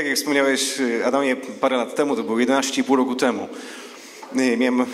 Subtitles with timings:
[0.00, 0.74] Tak jak wspomniałeś,
[1.04, 3.48] Adamie, parę lat temu, to było 11,5 roku temu,
[4.36, 4.86] y, miałem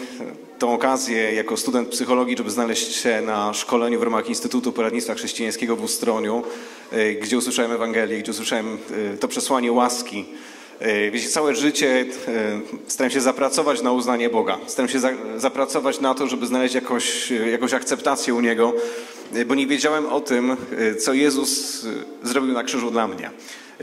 [0.59, 5.77] tą okazję jako student psychologii, żeby znaleźć się na szkoleniu w ramach Instytutu Poradnictwa Chrześcijańskiego
[5.77, 6.43] w Ustroniu,
[6.93, 8.79] y, gdzie usłyszałem Ewangelię, gdzie usłyszałem
[9.15, 10.25] y, to przesłanie łaski.
[11.13, 12.07] Wiecie, całe życie
[12.87, 14.59] staram się zapracować na uznanie Boga.
[14.67, 18.73] Staram się za, zapracować na to, żeby znaleźć jakoś, jakąś akceptację u Niego,
[19.47, 20.57] bo nie wiedziałem o tym,
[21.01, 21.83] co Jezus
[22.23, 23.31] zrobił na krzyżu dla mnie.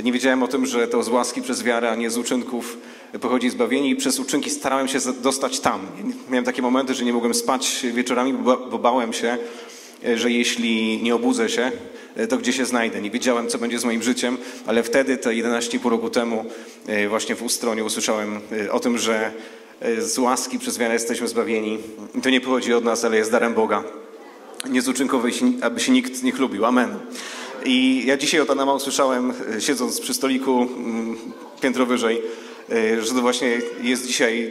[0.04, 2.78] Nie wiedziałem o tym, że to z łaski przez wiarę, a nie z uczynków
[3.22, 5.88] pochodzi zbawienie i przez uczynki starałem się dostać tam.
[6.30, 8.34] Miałem takie momenty, że nie mogłem spać wieczorami,
[8.72, 9.38] bo bałem się,
[10.16, 11.72] że jeśli nie obudzę się,
[12.30, 13.02] to gdzie się znajdę.
[13.02, 16.46] Nie wiedziałem, co będzie z moim życiem, ale wtedy, te 11,5 roku temu,
[16.88, 19.32] e, właśnie w Ustronie usłyszałem e, o tym, że
[19.82, 21.80] e, z łaski przez wiarę jesteśmy zbawieni.
[22.16, 23.84] I to nie pochodzi od nas, ale jest darem Boga.
[24.70, 26.66] Nie z uczynkowej, aby się nikt nie chlubił.
[26.66, 27.00] Amen.
[27.66, 31.18] I ja dzisiaj od Adama usłyszałem, e, siedząc przy stoliku mm,
[31.62, 32.22] piętro wyżej,
[32.72, 34.50] e, że to właśnie jest dzisiaj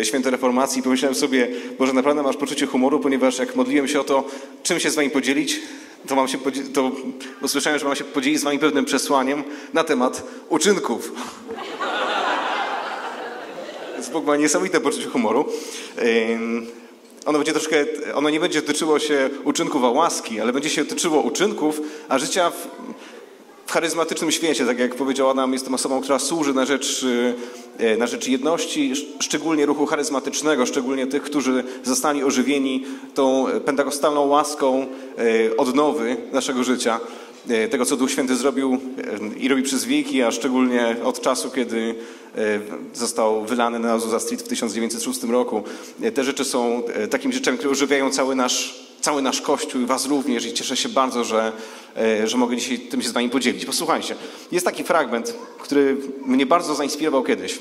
[0.00, 0.82] e, święto reformacji.
[0.82, 4.24] Pomyślałem sobie, może naprawdę masz poczucie humoru, ponieważ jak modliłem się o to,
[4.62, 5.60] czym się z wami podzielić,
[6.06, 6.38] to, mam się
[6.72, 6.92] to
[7.42, 11.12] usłyszałem, że mam się podzielić z wami pewnym przesłaniem na temat uczynków.
[13.94, 15.44] Więc Bóg ma niesamowite poczucie humoru.
[17.26, 21.22] Ono będzie troszkę, ono nie będzie tyczyło się uczynków a łaski, ale będzie się tyczyło
[21.22, 22.68] uczynków, a życia w,
[23.66, 27.06] w charyzmatycznym świecie, tak jak powiedziała nam, jestem osobą, która służy na rzecz,
[27.78, 34.86] e, na rzecz jedności, szczególnie ruchu charyzmatycznego, szczególnie tych, którzy zostali ożywieni tą pentakostalną łaską
[35.18, 37.00] e, odnowy naszego życia.
[37.48, 41.50] E, tego, co Duch Święty zrobił e, i robi przez wieki, a szczególnie od czasu,
[41.50, 41.94] kiedy
[42.36, 42.60] e,
[42.94, 45.62] został wylany na Azusa Street w 1906 roku.
[46.14, 50.46] Te rzeczy są takimi rzeczami, które ożywiają cały nasz, cały nasz Kościół i Was również
[50.46, 51.52] i cieszę się bardzo, że,
[52.24, 53.66] że mogę dzisiaj tym się z Wami podzielić.
[53.66, 54.14] Posłuchajcie,
[54.52, 57.58] jest taki fragment, który mnie bardzo zainspirował kiedyś.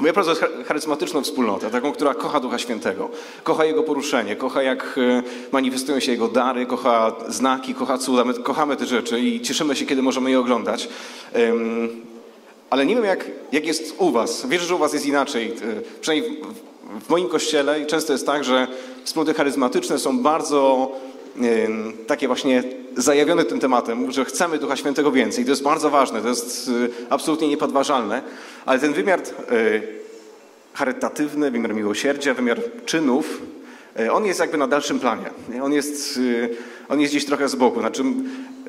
[0.00, 3.10] Moja bardzo jest charyzmatyczną wspólnotę, taką, która kocha Ducha Świętego,
[3.42, 8.24] kocha Jego poruszenie, kocha jak e, manifestują się Jego dary, kocha znaki, kocha cuda.
[8.24, 10.88] My kochamy te rzeczy i cieszymy się, kiedy możemy je oglądać.
[12.70, 14.46] Ale nie wiem, jak, jak jest u Was.
[14.46, 15.52] Wierzę, że u Was jest inaczej.
[15.52, 16.40] E, przynajmniej
[17.00, 18.66] w moim kościele często jest tak, że
[19.04, 20.90] wspólnoty charyzmatyczne są bardzo
[22.06, 22.62] takie właśnie
[22.96, 25.44] zajawione tym tematem, że chcemy Ducha Świętego więcej.
[25.44, 28.22] To jest bardzo ważne, to jest y, absolutnie niepodważalne,
[28.66, 29.82] ale ten wymiar y,
[30.74, 33.42] charytatywny, wymiar miłosierdzia, wymiar czynów,
[34.00, 35.30] y, on jest jakby na dalszym planie.
[35.62, 36.20] On jest,
[36.88, 37.80] on jest gdzieś trochę z boku.
[37.80, 38.02] Znaczy,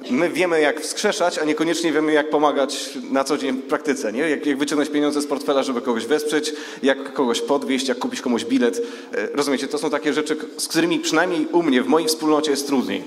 [0.10, 4.14] my wiemy, jak wskrzeszać, a niekoniecznie wiemy, jak pomagać na co dzień w praktyce.
[4.14, 4.30] Nie?
[4.30, 8.46] Jak, jak wyciągnąć pieniądze z portfela, żeby kogoś wesprzeć, jak kogoś podwieźć, jak kupić komuś
[8.46, 8.82] bilet.
[9.34, 13.04] Rozumiecie, to są takie rzeczy, z którymi przynajmniej u mnie, w mojej wspólnocie jest trudniej.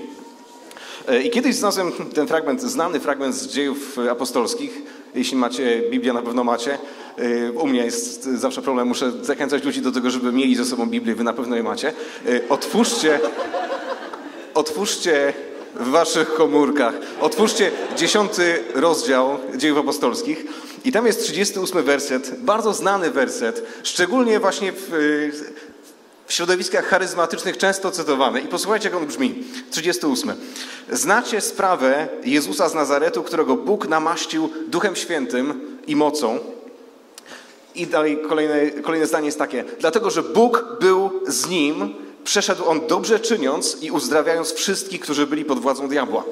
[1.07, 4.81] E, I kiedyś znalazłem ten fragment, znany fragment z dziejów apostolskich.
[5.15, 6.77] Jeśli macie Biblię, na pewno macie.
[7.17, 10.85] E, u mnie jest zawsze problem, muszę zachęcać ludzi do tego, żeby mieli ze sobą
[10.85, 11.93] Biblię, wy na pewno je macie.
[12.27, 13.19] E, otwórzcie,
[14.53, 15.33] otwórzcie
[15.75, 20.45] w waszych komórkach, otwórzcie dziesiąty rozdział dziejów apostolskich
[20.85, 24.89] i tam jest 38 werset, bardzo znany werset, szczególnie właśnie w,
[26.27, 28.41] w środowiskach charyzmatycznych często cytowany.
[28.41, 29.43] I posłuchajcie, jak on brzmi.
[29.71, 30.33] 38.
[30.91, 36.39] Znacie sprawę Jezusa z Nazaretu, którego Bóg namaścił Duchem Świętym i mocą.
[37.75, 39.63] I dalej kolejne, kolejne zdanie jest takie.
[39.79, 45.45] Dlatego, że Bóg był z nim, przeszedł on dobrze czyniąc i uzdrawiając wszystkich, którzy byli
[45.45, 46.23] pod władzą diabła.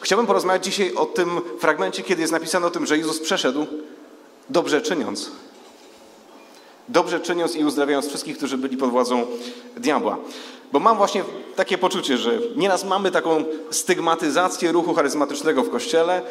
[0.00, 3.66] Chciałbym porozmawiać dzisiaj o tym fragmencie, kiedy jest napisane o tym, że Jezus przeszedł
[4.50, 5.30] dobrze czyniąc
[6.88, 9.26] dobrze czyniąc i uzdrawiając wszystkich, którzy byli pod władzą
[9.76, 10.18] diabła.
[10.72, 11.24] Bo mam właśnie
[11.56, 16.22] takie poczucie, że nieraz mamy taką stygmatyzację ruchu charyzmatycznego w Kościele,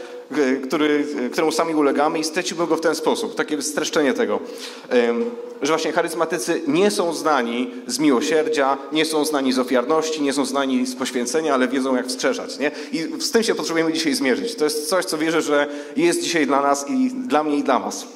[0.68, 4.40] który, którą sami ulegamy i straciłbym go w ten sposób, takie streszczenie tego,
[5.62, 10.46] że właśnie charyzmatycy nie są znani z miłosierdzia, nie są znani z ofiarności, nie są
[10.46, 12.60] znani z poświęcenia, ale wiedzą jak wstrzeszać.
[12.60, 12.72] Nie?
[12.92, 14.56] I z tym się potrzebujemy dzisiaj zmierzyć.
[14.56, 17.80] To jest coś, co wierzę, że jest dzisiaj dla nas i dla mnie i dla
[17.80, 18.08] was.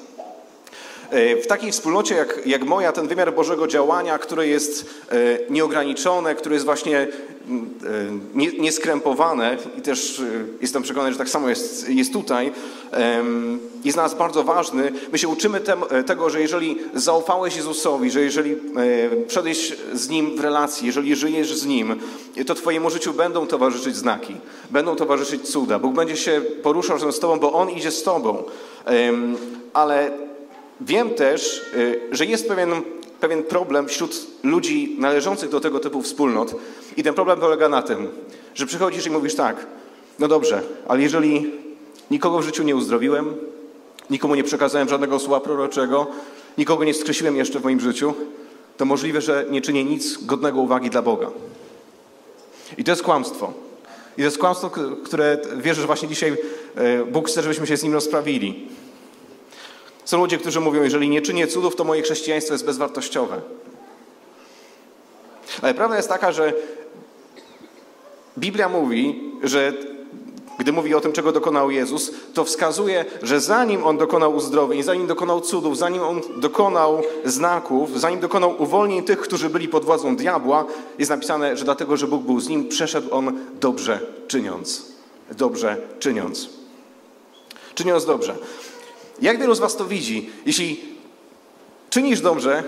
[1.09, 5.15] E, w takiej wspólnocie jak, jak moja, ten wymiar Bożego działania, które jest e,
[5.49, 7.07] nieograniczone, które jest właśnie e,
[8.59, 10.21] nieskrępowane i też
[10.61, 12.51] jestem przekonany, że tak samo jest, jest tutaj,
[13.83, 14.91] jest dla nas bardzo ważny.
[15.11, 18.55] My się uczymy tem, tego, że jeżeli zaufałeś Jezusowi, że jeżeli
[19.27, 21.95] wszedłeś z Nim w relacji, jeżeli żyjesz z Nim,
[22.47, 24.35] to Twojemu życiu będą towarzyszyć znaki,
[24.69, 25.79] będą towarzyszyć cuda.
[25.79, 28.43] Bóg będzie się poruszał razem z Tobą, bo On idzie z Tobą.
[29.73, 30.11] Ale
[30.81, 32.71] Wiem też, y, że jest pewien,
[33.19, 36.55] pewien problem wśród ludzi należących do tego typu wspólnot
[36.97, 38.07] i ten problem polega na tym,
[38.55, 39.65] że przychodzisz i mówisz tak,
[40.19, 41.51] no dobrze, ale jeżeli
[42.11, 43.35] nikogo w życiu nie uzdrowiłem,
[44.09, 46.07] nikomu nie przekazałem żadnego słowa proroczego,
[46.57, 48.13] nikogo nie skreśliłem jeszcze w moim życiu,
[48.77, 51.31] to możliwe, że nie czynię nic godnego uwagi dla Boga.
[52.77, 53.53] I to jest kłamstwo.
[54.17, 54.69] I to jest kłamstwo,
[55.03, 56.37] które wierzę, że właśnie dzisiaj
[56.75, 58.67] e, Bóg chce, żebyśmy się z nim rozprawili.
[60.09, 63.41] Są ludzie, którzy mówią, jeżeli nie czynię cudów, to moje chrześcijaństwo jest bezwartościowe.
[65.61, 66.53] Ale prawda jest taka, że
[68.37, 69.73] Biblia mówi, że
[70.59, 75.07] gdy mówi o tym, czego dokonał Jezus, to wskazuje, że zanim On dokonał uzdrowień, zanim
[75.07, 80.65] dokonał cudów, zanim On dokonał znaków, zanim dokonał uwolnień tych, którzy byli pod władzą diabła,
[80.99, 84.85] jest napisane, że dlatego, że Bóg był z Nim, przeszedł On dobrze czyniąc.
[85.31, 86.49] Dobrze czyniąc.
[87.75, 88.35] Czyniąc dobrze.
[89.21, 90.29] Jak wielu z Was to widzi?
[90.45, 90.79] Jeśli
[91.89, 92.63] czynisz dobrze,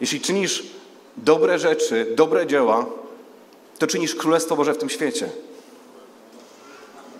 [0.00, 0.62] jeśli czynisz
[1.16, 2.86] dobre rzeczy, dobre dzieła,
[3.78, 5.28] to czynisz Królestwo Boże w tym świecie.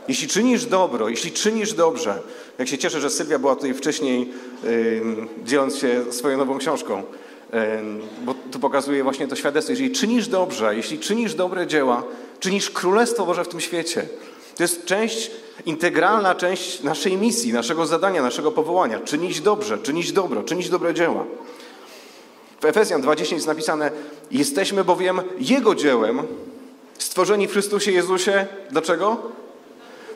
[0.08, 2.18] Jeśli czynisz dobro, jeśli czynisz dobrze,
[2.58, 4.32] jak się cieszę, że Sylwia była tutaj wcześniej,
[4.64, 5.02] yy,
[5.44, 7.02] dzieląc się swoją nową książką,
[7.52, 7.58] yy,
[8.24, 9.72] bo to pokazuje właśnie to świadectwo.
[9.72, 12.02] Jeżeli czynisz dobrze, jeśli czynisz dobre dzieła,
[12.40, 14.08] czynisz Królestwo Boże w tym świecie.
[14.60, 15.30] To jest część,
[15.66, 19.00] integralna część naszej misji, naszego zadania, naszego powołania.
[19.00, 21.24] Czynić dobrze, czynić dobro, czynić dobre dzieła.
[22.60, 23.90] W Efezjan 2.10 jest napisane,
[24.30, 26.22] jesteśmy bowiem Jego dziełem,
[26.98, 28.46] stworzeni w Chrystusie Jezusie.
[28.70, 29.16] Dlaczego?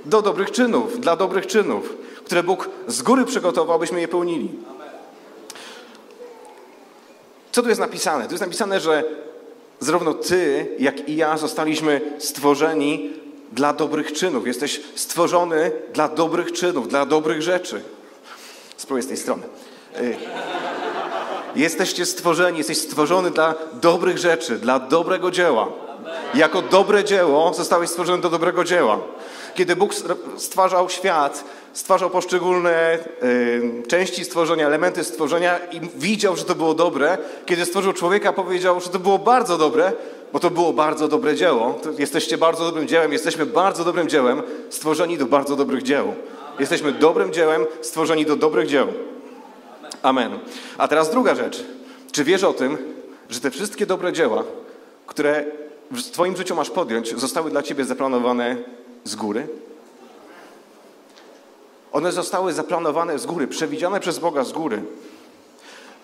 [0.05, 4.49] Do dobrych czynów, dla dobrych czynów, które Bóg z góry przygotował, abyśmy je pełnili.
[7.52, 8.25] Co tu jest napisane?
[8.25, 9.05] Tu jest napisane, że
[9.81, 14.46] zarówno Ty, jak i ja zostaliśmy stworzeni dla dobrych czynów.
[14.46, 17.82] Jesteś stworzony dla dobrych czynów, dla dobrych rzeczy.
[18.76, 19.43] Spróbuję z tej strony.
[20.00, 20.17] Y,
[21.56, 25.69] Jesteście stworzeni, jesteś stworzony dla dobrych rzeczy, dla dobrego dzieła.
[26.35, 28.99] Jako dobre dzieło zostałeś stworzony do dobrego dzieła.
[29.55, 29.94] Kiedy Bóg
[30.37, 37.19] stwarzał świat, stwarzał poszczególne y, części stworzenia, elementy stworzenia i widział, że to było dobre.
[37.46, 39.93] Kiedy stworzył człowieka, powiedział, że to było bardzo dobre,
[40.35, 41.81] bo to było bardzo dobre dzieło.
[41.99, 46.15] Jesteście bardzo dobrym dziełem, jesteśmy bardzo dobrym dziełem, stworzeni do bardzo dobrych dzieł.
[46.59, 48.87] Jesteśmy dobrym dziełem, stworzeni do dobrych dzieł.
[50.03, 50.39] Amen.
[50.79, 51.65] A teraz druga rzecz.
[52.13, 52.79] Czy wiesz o tym,
[53.31, 54.45] że te wszystkie dobre dzieła,
[55.07, 55.45] które
[55.91, 58.57] w Twoim życiu masz podjąć, zostały dla Ciebie zaplanowane
[59.05, 59.49] z góry?
[61.93, 64.83] One zostały zaplanowane z góry, przewidziane przez Boga z góry.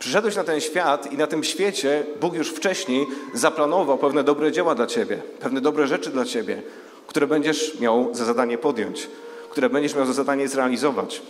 [0.01, 4.75] Przyszedłeś na ten świat i na tym świecie Bóg już wcześniej zaplanował pewne dobre dzieła
[4.75, 6.63] dla Ciebie, pewne dobre rzeczy dla Ciebie,
[7.07, 9.09] które będziesz miał za zadanie podjąć,
[9.51, 11.23] które będziesz miał za zadanie zrealizować.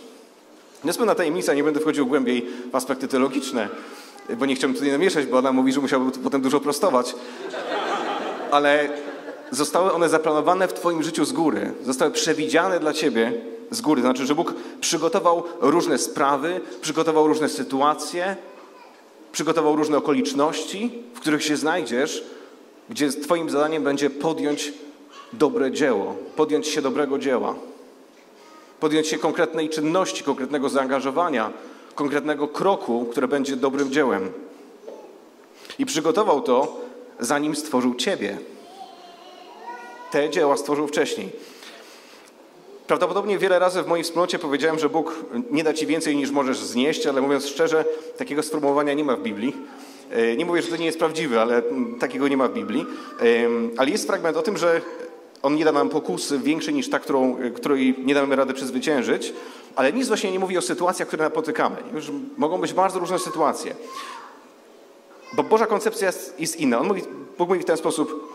[0.83, 3.69] Nie jest pewna tajemnica, nie będę wchodził głębiej w aspekty teologiczne,
[4.37, 7.15] bo nie chciałbym tutaj namieszać, bo ona mówi, że musiałby potem dużo prostować.
[8.51, 8.89] Ale
[9.51, 13.33] zostały one zaplanowane w Twoim życiu z góry, zostały przewidziane dla Ciebie
[13.71, 14.01] z góry.
[14.01, 18.35] Znaczy, że Bóg przygotował różne sprawy, przygotował różne sytuacje,
[19.31, 22.23] przygotował różne okoliczności, w których się znajdziesz,
[22.89, 24.73] gdzie Twoim zadaniem będzie podjąć
[25.33, 27.55] dobre dzieło, podjąć się dobrego dzieła
[28.81, 31.53] podjąć się konkretnej czynności, konkretnego zaangażowania,
[31.95, 34.31] konkretnego kroku, które będzie dobrym dziełem.
[35.79, 36.77] I przygotował to,
[37.19, 38.37] zanim stworzył Ciebie.
[40.11, 41.29] Te dzieła stworzył wcześniej.
[42.91, 45.15] Prawdopodobnie wiele razy w mojej wspólnocie powiedziałem, że Bóg
[45.51, 47.85] nie da Ci więcej niż możesz znieść, ale mówiąc szczerze,
[48.17, 49.55] takiego sformułowania nie ma w Biblii.
[50.11, 51.61] E, nie mówię, że to nie jest prawdziwe, ale
[51.99, 52.85] takiego nie ma w Biblii.
[53.77, 54.81] Ale jest fragment o tym, że
[55.41, 59.33] on nie da nam pokusy większej niż ta, którą, której nie damy rady przezwyciężyć,
[59.75, 61.77] ale nic właśnie nie mówi o sytuacjach, które napotykamy.
[61.93, 63.75] Już mogą być bardzo różne sytuacje.
[65.33, 66.79] Bo Boża koncepcja jest, jest inna.
[66.79, 67.01] On mówi,
[67.37, 68.33] Bóg mówi w ten sposób,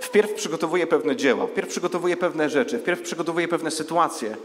[0.00, 4.36] wpierw przygotowuję pewne dzieła, wpierw przygotowuję pewne rzeczy, wpierw przygotowuję pewne sytuacje,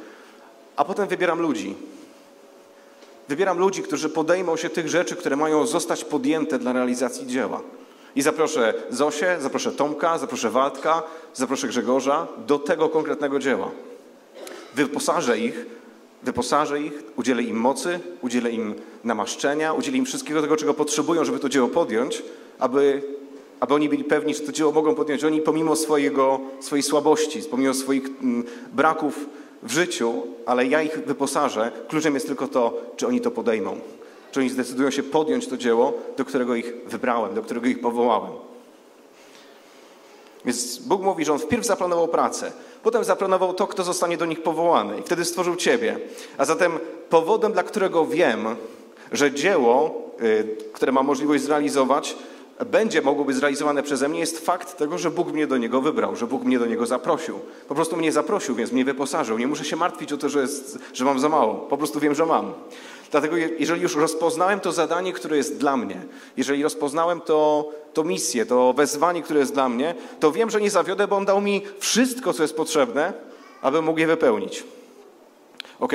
[0.76, 1.76] a potem wybieram ludzi.
[3.28, 7.62] Wybieram ludzi, którzy podejmą się tych rzeczy, które mają zostać podjęte dla realizacji dzieła.
[8.16, 13.72] I zaproszę Zosię, zaproszę Tomka, zaproszę Waldka, zaproszę Grzegorza do tego konkretnego dzieła.
[14.76, 15.66] Wyposażę ich,
[16.24, 21.40] wyposażę ich, udzielę im mocy, udzielę im namaszczenia, udzielę im wszystkiego tego, czego potrzebują, żeby
[21.40, 22.24] to dzieło podjąć,
[22.60, 23.02] aby,
[23.60, 27.74] aby oni byli pewni, że to dzieło mogą podjąć oni pomimo swojego, swojej słabości, pomimo
[27.74, 28.44] swoich mm,
[28.74, 29.26] braków
[29.64, 30.14] w życiu,
[30.46, 31.72] ale ja ich wyposażę.
[31.88, 33.80] Kluczem jest tylko to, czy oni to podejmą
[34.36, 38.32] czy oni zdecydują się podjąć to dzieło, do którego ich wybrałem, do którego ich powołałem.
[40.46, 42.52] Więc Bóg mówi, że On wpierw zaplanował pracę,
[42.84, 46.00] potem zaplanował to, kto zostanie do nich powołany i wtedy stworzył Ciebie.
[46.38, 48.56] A zatem powodem, dla którego wiem,
[49.12, 52.16] że dzieło, y, które mam możliwość zrealizować,
[52.66, 56.16] będzie mogło być zrealizowane przeze mnie, jest fakt tego, że Bóg mnie do niego wybrał,
[56.16, 57.40] że Bóg mnie do niego zaprosił.
[57.68, 59.38] Po prostu mnie zaprosił, więc mnie wyposażył.
[59.38, 61.54] Nie muszę się martwić o to, że, jest, że mam za mało.
[61.56, 62.54] Po prostu wiem, że mam.
[63.12, 66.02] Dlatego, jeżeli już rozpoznałem to zadanie, które jest dla mnie,
[66.38, 70.70] jeżeli rozpoznałem to, to misję, to wezwanie, które jest dla mnie, to wiem, że nie
[70.70, 73.14] zawiodę, bo On dał mi wszystko, co jest potrzebne,
[73.62, 74.64] aby mógł je wypełnić.
[75.80, 75.94] Ok?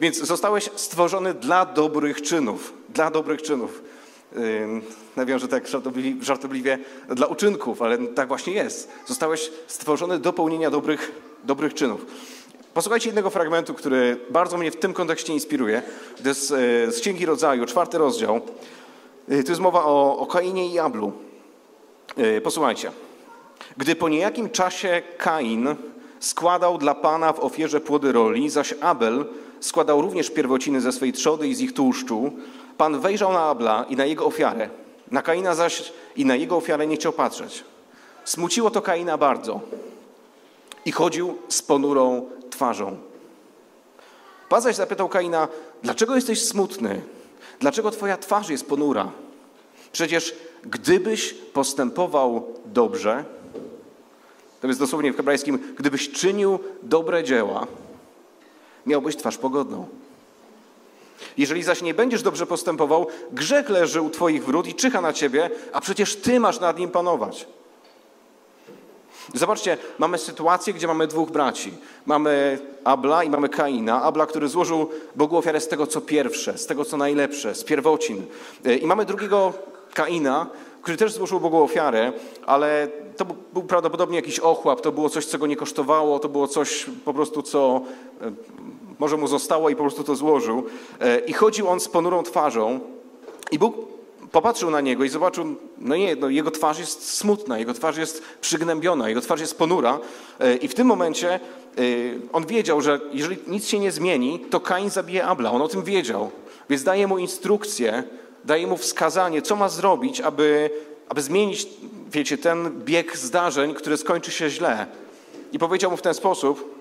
[0.00, 2.72] Więc zostałeś stworzony dla dobrych czynów.
[2.88, 3.82] Dla dobrych czynów.
[5.20, 5.64] Nawiążę tak
[6.20, 8.88] żartobliwie, dla uczynków, ale tak właśnie jest.
[9.06, 11.12] Zostałeś stworzony do pełnienia dobrych,
[11.44, 12.06] dobrych czynów.
[12.74, 15.82] Posłuchajcie jednego fragmentu, który bardzo mnie w tym kontekście inspiruje.
[16.22, 18.40] To jest z Księgi Rodzaju, czwarty rozdział.
[19.26, 21.12] To jest mowa o, o Kainie i Ablu.
[22.42, 22.92] Posłuchajcie.
[23.76, 25.74] Gdy po niejakim czasie Kain
[26.20, 29.24] składał dla Pana w ofierze płody roli, zaś Abel
[29.60, 32.32] składał również pierwociny ze swej trzody i z ich tłuszczu,
[32.76, 34.68] Pan wejrzał na Abla i na jego ofiarę,
[35.10, 37.64] na Kaina zaś i na jego ofiarę nie chciał patrzeć.
[38.24, 39.60] Smuciło to Kaina bardzo
[40.84, 42.96] i chodził z ponurą twarzą.
[44.48, 45.48] Pan zaś zapytał Kaina,
[45.82, 47.02] dlaczego jesteś smutny?
[47.60, 49.12] Dlaczego twoja twarz jest ponura?
[49.92, 53.24] Przecież gdybyś postępował dobrze,
[54.60, 57.66] to jest dosłownie w hebrajskim, gdybyś czynił dobre dzieła,
[58.86, 59.88] miałbyś twarz pogodną.
[61.36, 65.50] Jeżeli zaś nie będziesz dobrze postępował, grzech leży u Twoich wrót i czyha na Ciebie,
[65.72, 67.46] a przecież Ty masz nad nim panować.
[69.34, 71.72] Zobaczcie, mamy sytuację, gdzie mamy dwóch braci.
[72.06, 74.02] Mamy Abla i mamy Kaina.
[74.02, 78.26] Abla, który złożył Bogu ofiarę z tego, co pierwsze, z tego, co najlepsze, z pierwocin.
[78.80, 79.52] I mamy drugiego
[79.94, 80.46] Kaina,
[80.82, 82.12] który też złożył Bogu ofiarę,
[82.46, 86.48] ale to był prawdopodobnie jakiś ochłap, to było coś, co go nie kosztowało, to było
[86.48, 87.80] coś po prostu, co
[88.20, 88.32] e,
[89.00, 90.64] może mu zostało i po prostu to złożył.
[91.00, 92.80] E, I chodził on z ponurą twarzą
[93.50, 93.76] i Bóg
[94.32, 95.44] popatrzył na niego i zobaczył,
[95.78, 99.98] no nie, no jego twarz jest smutna, jego twarz jest przygnębiona, jego twarz jest ponura
[100.40, 101.40] e, i w tym momencie
[102.32, 105.52] on wiedział, że jeżeli nic się nie zmieni, to Kain zabije Abla.
[105.52, 106.30] On o tym wiedział,
[106.70, 108.02] więc daje mu instrukcję,
[108.44, 110.70] daje mu wskazanie, co ma zrobić, aby,
[111.08, 111.68] aby zmienić,
[112.12, 114.86] wiecie, ten bieg zdarzeń, który skończy się źle.
[115.52, 116.79] I powiedział mu w ten sposób,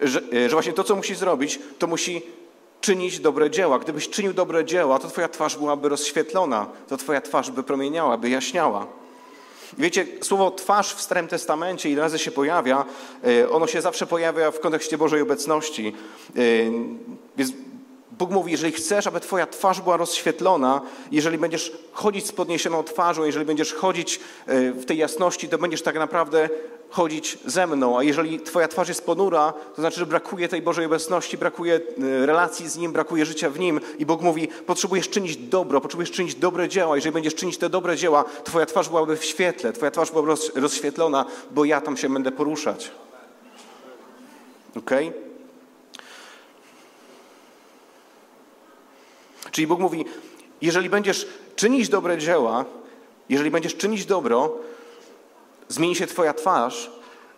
[0.00, 2.22] że, że właśnie to, co musi zrobić, to musi
[2.80, 3.78] czynić dobre dzieła.
[3.78, 8.28] Gdybyś czynił dobre dzieła, to twoja twarz byłaby rozświetlona, to twoja twarz by promieniała, by
[8.28, 8.86] jaśniała.
[9.78, 12.84] Wiecie, słowo twarz w Starym Testamencie, ile razy się pojawia,
[13.24, 15.92] e, ono się zawsze pojawia w kontekście Bożej obecności.
[16.36, 16.40] E,
[17.36, 17.52] więc
[18.18, 20.80] Bóg mówi, jeżeli chcesz, aby Twoja twarz była rozświetlona,
[21.12, 25.82] jeżeli będziesz chodzić z podniesioną twarzą, jeżeli będziesz chodzić e, w tej jasności, to będziesz
[25.82, 26.48] tak naprawdę
[26.90, 27.98] chodzić ze mną.
[27.98, 32.26] A jeżeli Twoja twarz jest ponura, to znaczy, że brakuje tej Bożej obecności, brakuje e,
[32.26, 33.80] relacji z Nim, brakuje życia w Nim.
[33.98, 36.96] I Bóg mówi, potrzebujesz czynić dobro, potrzebujesz czynić dobre dzieła.
[36.96, 41.24] Jeżeli będziesz czynić te dobre dzieła, Twoja twarz byłaby w świetle, Twoja twarz byłaby rozświetlona,
[41.50, 42.90] bo ja tam się będę poruszać.
[44.76, 45.08] Okej?
[45.08, 45.26] Okay?
[49.50, 50.04] Czyli Bóg mówi,
[50.62, 51.26] jeżeli będziesz
[51.56, 52.64] czynić dobre dzieła,
[53.28, 54.58] jeżeli będziesz czynić dobro,
[55.68, 56.90] zmieni się Twoja twarz,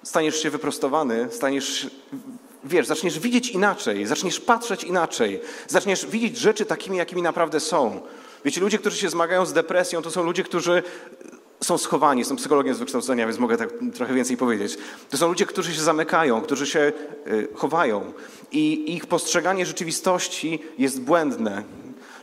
[0.02, 1.90] staniesz się wyprostowany, staniesz,
[2.64, 8.00] wiesz, zaczniesz widzieć inaczej, zaczniesz patrzeć inaczej, zaczniesz widzieć rzeczy takimi, jakimi naprawdę są.
[8.44, 10.82] Wiecie, ludzie, którzy się zmagają z depresją, to są ludzie, którzy
[11.64, 14.78] są schowani, są psychologiem z wykształcenia, więc mogę tak trochę więcej powiedzieć.
[15.11, 16.92] To są ludzie, którzy się zamykają, którzy się
[17.26, 18.12] y, chowają
[18.52, 21.62] i ich postrzeganie rzeczywistości jest błędne.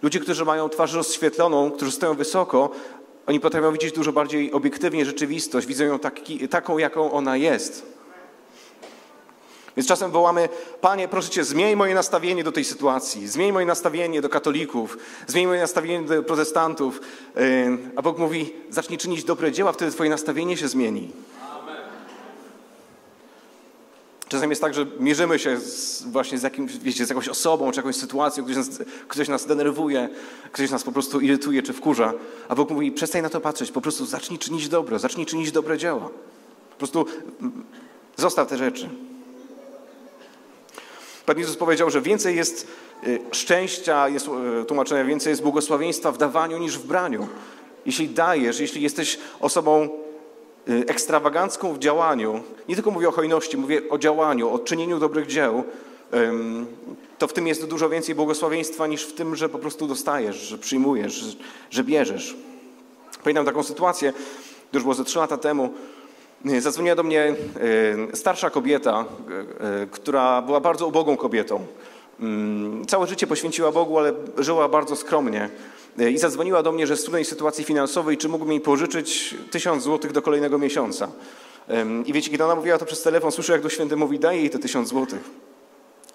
[0.02, 2.70] Ludzie, którzy mają twarz rozświetloną, którzy stoją wysoko,
[3.27, 7.96] oni potrafią widzieć dużo bardziej obiektywnie rzeczywistość, widzą ją taki, taką, jaką ona jest.
[9.77, 10.50] Więc czasem wołamy,
[10.82, 15.48] Panie, proszę Cię, zmień moje nastawienie do tej sytuacji, zmień moje nastawienie do katolików, zmień
[15.48, 17.01] moje nastawienie do protestantów.
[17.96, 21.12] A Bóg mówi, zacznij czynić dobre dzieła, wtedy Twoje nastawienie się zmieni.
[24.27, 27.79] Czasem jest tak, że mierzymy się z, właśnie z, jakimś, wiecie, z jakąś osobą, czy
[27.79, 28.70] jakąś sytuacją, ktoś nas,
[29.08, 30.10] ktoś nas denerwuje,
[30.51, 32.13] ktoś nas po prostu irytuje, czy wkurza,
[32.50, 35.77] a Bóg mówi, przestań na to patrzeć, po prostu zacznij czynić dobro, zacznij czynić dobre
[35.77, 36.10] dzieła.
[36.70, 37.05] Po prostu
[37.41, 37.63] mm,
[38.15, 38.89] zostaw te rzeczy.
[41.25, 42.67] Pan Jezus powiedział, że więcej jest
[43.08, 44.27] y, szczęścia, jest
[44.62, 47.27] y, tłumaczenia, więcej jest błogosławieństwa w dawaniu niż w braniu.
[47.86, 49.89] Jeśli dajesz, jeśli jesteś osobą
[50.68, 55.64] ekstrawagancką w działaniu, nie tylko mówię o hojności, mówię o działaniu, o czynieniu dobrych dzieł,
[57.18, 60.58] to w tym jest dużo więcej błogosławieństwa niż w tym, że po prostu dostajesz, że
[60.58, 61.38] przyjmujesz,
[61.70, 62.36] że bierzesz.
[63.24, 64.14] Pamiętam taką sytuację,
[64.74, 65.74] już było ze trzy lata temu.
[66.46, 67.36] Y, zadzwoniła do mnie
[68.14, 69.06] y, starsza kobieta,
[69.92, 71.66] która była bardzo ubogą kobietą.
[72.88, 75.50] Całe życie poświęciła Bogu, ale żyła bardzo skromnie.
[76.00, 79.84] E, I zadzwoniła do mnie, że w trudnej sytuacji finansowej, czy mógłbym jej pożyczyć tysiąc
[79.84, 81.08] złotych do kolejnego miesiąca.
[82.06, 84.50] I wiecie, kiedy ona mówiła to przez telefon, słyszę, jak do święty mówi, daj jej
[84.50, 85.20] te tysiąc złotych.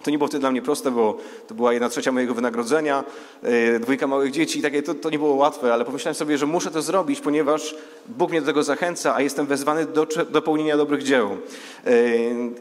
[0.02, 3.04] To nie było wtedy dla mnie proste, bo to była jedna trzecia mojego wynagrodzenia,
[3.42, 6.46] yy, dwójka małych dzieci i takie, to, to nie było łatwe, ale pomyślałem sobie, że
[6.46, 7.74] muszę to zrobić, ponieważ
[8.08, 11.30] Bóg mnie do tego zachęca, a jestem wezwany do, do pełnienia dobrych dzieł.
[11.30, 11.90] Yy,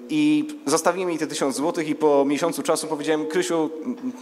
[0.09, 3.69] I zostawiłem jej te tysiąc złotych i po miesiącu czasu powiedziałem, Krysiu,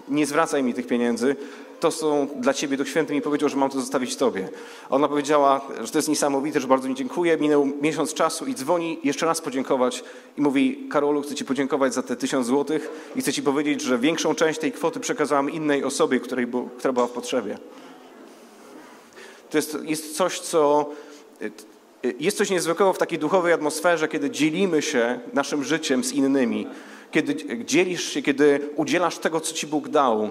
[0.09, 1.35] nie zwracaj mi tych pieniędzy,
[1.79, 4.49] to są dla ciebie, Duch Święty mi powiedział, że mam to zostawić tobie.
[4.89, 7.37] Ona powiedziała, że to jest niesamowite, że bardzo mi dziękuję.
[7.37, 10.03] Minął miesiąc czasu i dzwoni jeszcze raz podziękować
[10.37, 13.97] i mówi, Karolu, chcę ci podziękować za te tysiąc złotych i chcę ci powiedzieć, że
[13.97, 17.57] większą część tej kwoty przekazałam innej osobie, której, która była w potrzebie.
[19.49, 20.89] To jest, jest coś, co
[22.19, 26.67] jest coś niezwykłego w takiej duchowej atmosferze, kiedy dzielimy się naszym życiem z innymi,
[27.11, 30.29] kiedy dzielisz się, kiedy udzielasz tego, co Ci Bóg dał.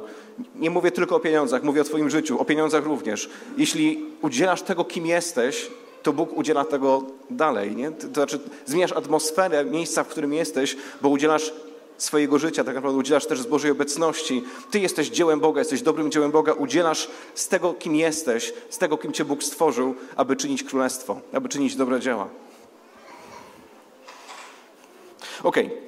[0.55, 3.31] Nie mówię tylko o pieniądzach, mówię o Twoim życiu, o pieniądzach również.
[3.57, 5.71] Jeśli udzielasz tego, kim jesteś,
[6.03, 7.77] to Bóg udziela tego dalej.
[7.77, 7.91] Nie?
[7.91, 11.53] To znaczy, zmieniasz atmosferę miejsca, w którym jesteś, bo udzielasz
[11.99, 14.45] swojego życia, tak naprawdę udzielasz też z Bożej obecności.
[14.71, 18.99] Ty jesteś dziełem Boga, jesteś dobrym dziełem Boga, udzielasz z tego, kim jesteś, z tego,
[18.99, 22.29] kim Cię Bóg stworzył, aby czynić królestwo, aby czynić dobre dzieła.
[25.43, 25.86] Okej, okay.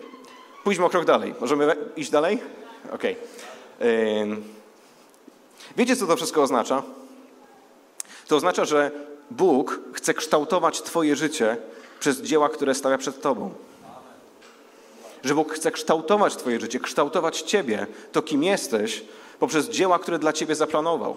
[0.69, 1.35] Pójdźmy o krok dalej.
[1.41, 2.39] Możemy iść dalej?
[2.93, 3.17] Okej.
[3.79, 4.37] Okay.
[5.77, 6.83] Wiecie, co to wszystko oznacza?
[8.27, 8.91] To oznacza, że
[9.31, 11.57] Bóg chce kształtować Twoje życie
[12.01, 13.55] przez dzieła, które stawia przed Tobą
[15.25, 19.05] że Bóg chce kształtować Twoje życie, kształtować Ciebie, to kim jesteś,
[19.39, 21.17] poprzez dzieła, które dla Ciebie zaplanował.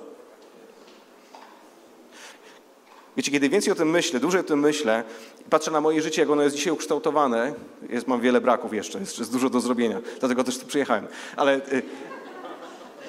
[3.18, 5.04] Wiecie, kiedy więcej o tym myślę, dłużej o tym myślę,
[5.50, 7.54] patrzę na moje życie, jak ono jest dzisiaj ukształtowane,
[7.90, 11.56] jest, mam wiele braków jeszcze, jest, jest dużo do zrobienia, dlatego też tu przyjechałem, ale
[11.56, 11.82] y,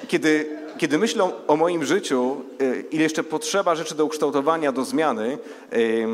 [0.07, 5.37] kiedy, kiedy myślę o moim życiu, y, ile jeszcze potrzeba rzeczy do ukształtowania, do zmiany,
[5.73, 6.07] y,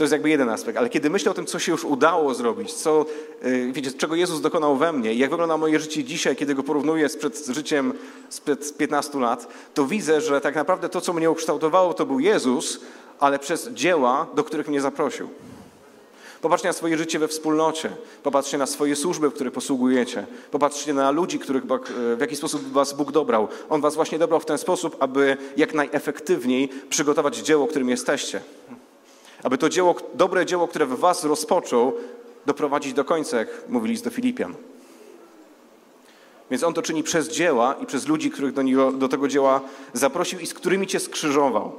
[0.00, 2.72] to jest jakby jeden aspekt, ale kiedy myślę o tym, co się już udało zrobić,
[2.72, 3.06] co,
[3.44, 7.08] y, wiecie, czego Jezus dokonał we mnie jak wygląda moje życie dzisiaj, kiedy go porównuję
[7.08, 7.92] sprzed życiem
[8.28, 12.80] sprzed 15 lat, to widzę, że tak naprawdę to, co mnie ukształtowało, to był Jezus,
[13.18, 15.28] ale przez dzieła, do których mnie zaprosił.
[16.40, 17.90] Popatrzcie na swoje życie we wspólnocie.
[18.22, 20.26] Popatrzcie na swoje służby, w których posługujecie.
[20.50, 21.64] Popatrzcie na ludzi, których,
[22.16, 23.48] w jaki sposób was Bóg dobrał.
[23.68, 28.40] On was właśnie dobrał w ten sposób, aby jak najefektywniej przygotować dzieło, którym jesteście.
[29.42, 31.92] Aby to dzieło, dobre dzieło, które w was rozpoczął,
[32.46, 34.54] doprowadzić do końca, jak mówili do Filipian.
[36.50, 39.60] Więc On to czyni przez dzieła i przez ludzi, których do, niego, do tego dzieła
[39.92, 41.72] zaprosił i z którymi Cię skrzyżował.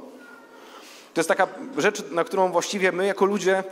[1.14, 1.48] To jest taka
[1.78, 3.64] rzecz, na którą właściwie my jako ludzie,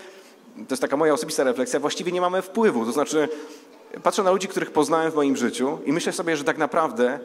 [0.57, 2.87] to jest taka moja osobista refleksja, właściwie nie mamy wpływu.
[2.87, 3.29] To znaczy,
[4.03, 7.18] patrzę na ludzi, których poznałem w moim życiu i myślę sobie, że tak naprawdę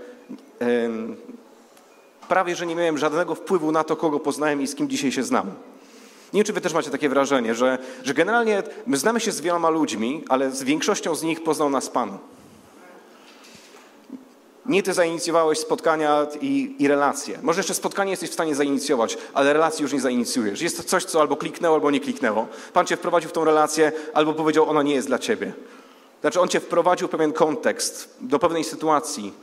[2.27, 5.23] prawie, że nie miałem żadnego wpływu na to, kogo poznałem i z kim dzisiaj się
[5.23, 5.51] znam.
[6.33, 9.41] Nie wiem, czy wy też macie takie wrażenie, że, że generalnie my znamy się z
[9.41, 12.17] wieloma ludźmi, ale z większością z nich poznał nas Pan.
[14.65, 17.39] Nie ty zainicjowałeś spotkania i, i, relacje.
[17.41, 20.61] Może jeszcze spotkanie jesteś w stanie zainicjować, ale relacji już nie zainicjujesz.
[20.61, 22.47] Jest to coś, co albo kliknęło, albo nie kliknęło.
[22.73, 25.53] Pan cię wprowadził w tą relację, albo powiedział, ona nie jest dla ciebie.
[26.21, 29.33] Znaczy, on cię wprowadził w pewien kontekst, do pewnej sytuacji.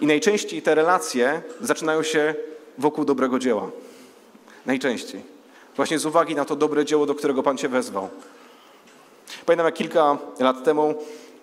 [0.00, 2.34] I najczęściej te relacje zaczynają się
[2.78, 3.70] wokół dobrego dzieła.
[4.66, 5.35] Najczęściej.
[5.76, 8.08] Właśnie z uwagi na to dobre dzieło, do którego Pan Cię wezwał.
[9.46, 10.94] Pamiętam, jak kilka lat temu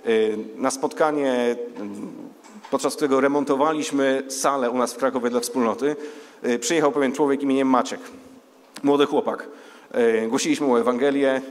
[0.08, 1.58] y, na spotkanie, y,
[2.72, 5.96] podczas którego remontowaliśmy salę u nas w Krakowie dla wspólnoty,
[6.46, 8.00] y, przyjechał pewien człowiek imieniem Maciek.
[8.84, 9.48] Młody chłopak.
[10.28, 11.42] Głosiliśmy mu Ewangelię,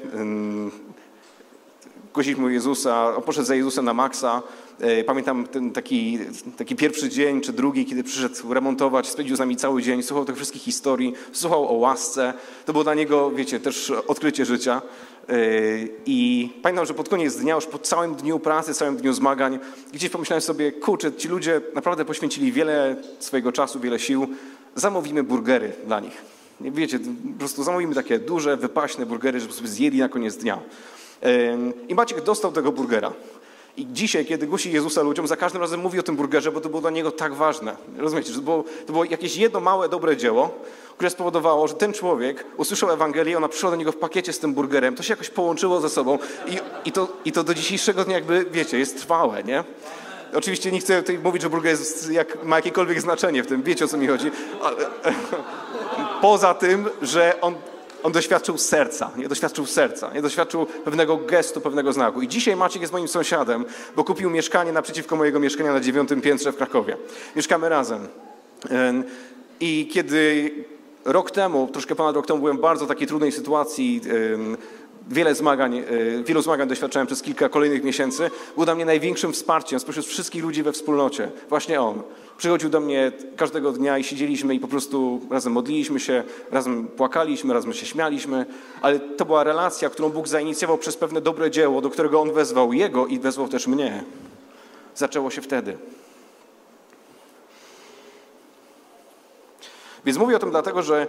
[2.15, 4.43] głosiliśmy mu Jezusa, on poszedł za Jezusem na maksa.
[4.81, 6.19] E, pamiętam ten taki,
[6.57, 10.37] taki pierwszy dzień czy drugi, kiedy przyszedł remontować, spędził z nami cały dzień, słuchał tych
[10.37, 12.35] wszystkich historii, słuchał o łasce.
[12.65, 14.83] To było dla niego, wiecie, też odkrycie życia.
[15.29, 15.35] E,
[16.07, 19.59] I pamiętam, że pod koniec dnia, już po całym dniu pracy, całym dniu zmagań,
[19.93, 24.27] gdzieś pomyślałem sobie, kurczę, ci ludzie naprawdę poświęcili wiele swojego czasu, wiele sił,
[24.75, 26.23] zamówimy burgery dla nich.
[26.61, 30.59] Wiecie, po prostu zamówimy takie duże, wypaśne burgery, żeby sobie zjedli na koniec dnia.
[31.23, 31.59] E,
[31.89, 33.13] I Maciek dostał tego burgera.
[33.77, 36.69] I dzisiaj, kiedy głosi Jezusa ludziom, za każdym razem mówi o tym burgerze, bo to
[36.69, 37.77] było dla niego tak ważne.
[37.99, 40.55] Rozumiecie, to było, to było jakieś jedno małe, dobre dzieło,
[40.95, 44.55] które spowodowało, że ten człowiek usłyszał Ewangelię, ona przyszła do niego w pakiecie z tym
[44.55, 46.59] burgerem, to się jakoś połączyło ze sobą i,
[46.89, 49.65] i, to, i to do dzisiejszego dnia jakby, wiecie, jest trwałe, nie?
[50.35, 53.85] Oczywiście nie chcę tutaj mówić, że burger jest, jak, ma jakiekolwiek znaczenie w tym, wiecie
[53.85, 54.31] o co mi chodzi,
[54.63, 54.77] ale
[56.23, 57.55] poza tym, że on
[58.03, 62.23] on doświadczył serca, nie doświadczył serca, nie doświadczył pewnego gestu, pewnego znaku.
[62.23, 63.65] I dzisiaj Maciek jest moim sąsiadem,
[63.97, 66.97] bo kupił mieszkanie naprzeciwko mojego mieszkania na dziewiątym piętrze w Krakowie.
[67.37, 68.09] Mieszkamy razem.
[69.61, 70.51] I kiedy
[71.05, 74.01] rok temu, troszkę ponad rok temu, byłem w bardzo takiej trudnej sytuacji,
[75.09, 75.85] wiele zmagań, e,
[76.25, 80.63] wielu zmagań doświadczałem przez kilka kolejnych miesięcy, był dla mnie największym wsparciem spośród wszystkich ludzi
[80.63, 81.31] we wspólnocie.
[81.49, 82.03] Właśnie on.
[82.37, 87.55] Przychodził do mnie każdego dnia i siedzieliśmy i po prostu razem modliliśmy się, razem płakaliśmy,
[87.55, 88.47] razem się śmialiśmy,
[88.83, 92.73] ale to była relacja, którą Bóg zainicjował przez pewne dobre dzieło, do którego On wezwał
[92.73, 94.05] Jego i wezwał też mnie.
[94.95, 95.77] Zaczęło się wtedy.
[100.05, 101.07] Więc mówię o tym dlatego, że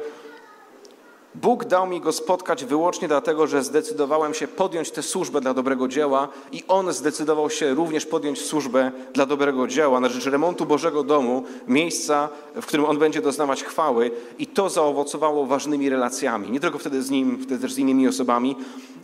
[1.36, 5.88] Bóg dał mi go spotkać wyłącznie dlatego, że zdecydowałem się podjąć tę służbę dla dobrego
[5.88, 11.04] dzieła i on zdecydował się również podjąć służbę dla dobrego dzieła na rzecz remontu Bożego
[11.04, 16.52] Domu, miejsca, w którym on będzie doznawać chwały i to zaowocowało ważnymi relacjami.
[16.52, 18.56] Nie tylko wtedy z nim, wtedy też z innymi osobami,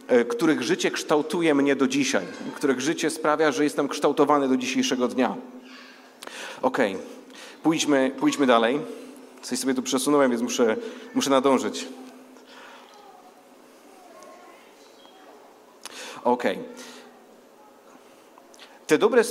[0.08, 5.08] e, których życie kształtuje mnie do dzisiaj, których życie sprawia, że jestem kształtowany do dzisiejszego
[5.08, 5.36] dnia.
[6.62, 7.06] Okej, okay.
[7.64, 8.80] pójdźmy, pójdźmy dalej.
[9.42, 10.76] Coś sobie tu przesunąłem, więc muszę,
[11.16, 11.88] muszę nadążyć.
[16.24, 16.58] Okay.
[18.88, 19.24] Te dobre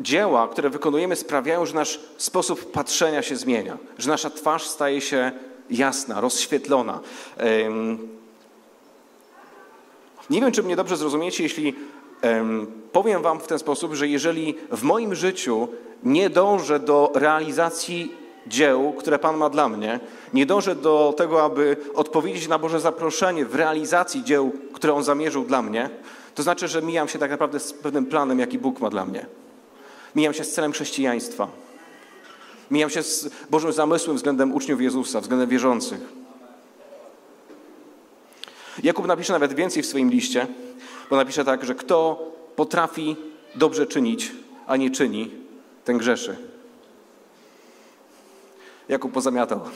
[0.00, 5.32] dzieła, które wykonujemy, sprawiają, że nasz sposób patrzenia się zmienia, że nasza twarz staje się
[5.70, 7.00] jasna, rozświetlona.
[10.30, 11.74] Nie wiem, czy mnie dobrze zrozumiecie, jeśli
[12.92, 15.68] powiem Wam w ten sposób, że jeżeli w moim życiu
[16.02, 18.14] nie dążę do realizacji
[18.46, 20.00] dzieł, które Pan ma dla mnie,
[20.34, 24.52] nie dążę do tego, aby odpowiedzieć na Boże zaproszenie w realizacji dzieł,
[24.82, 25.90] które On zamierzył dla mnie,
[26.34, 29.26] to znaczy, że mijam się tak naprawdę z pewnym planem, jaki Bóg ma dla mnie.
[30.14, 31.48] Mijam się z celem chrześcijaństwa.
[32.70, 36.00] Mijam się z Bożym zamysłem względem uczniów Jezusa, względem wierzących.
[38.82, 40.46] Jakub napisze nawet więcej w swoim liście,
[41.10, 43.16] bo napisze tak, że kto potrafi
[43.54, 44.32] dobrze czynić,
[44.66, 45.30] a nie czyni,
[45.84, 46.36] ten grzeszy.
[48.88, 49.60] Jakub pozamiatał.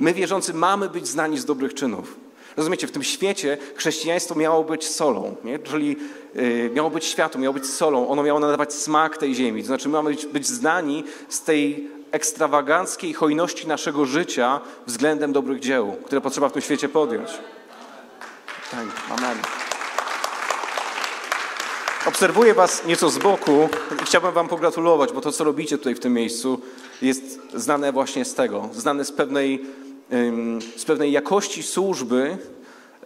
[0.00, 2.16] My wierzący mamy być znani z dobrych czynów.
[2.56, 5.58] Rozumiecie, w tym świecie chrześcijaństwo miało być solą, nie?
[5.58, 5.96] czyli
[6.34, 9.60] yy, miało być światło, miało być solą, ono miało nadawać smak tej ziemi.
[9.60, 15.60] To znaczy, my mamy być, być znani z tej ekstrawaganckiej hojności naszego życia względem dobrych
[15.60, 17.30] dzieł, które potrzeba w tym świecie podjąć.
[18.70, 19.38] Tak, amen.
[22.06, 23.68] Obserwuję Was nieco z boku
[24.02, 26.60] i chciałbym Wam pogratulować, bo to, co robicie tutaj w tym miejscu,
[27.02, 29.64] jest znane właśnie z tego, znane z pewnej
[30.76, 32.36] z pewnej jakości służby,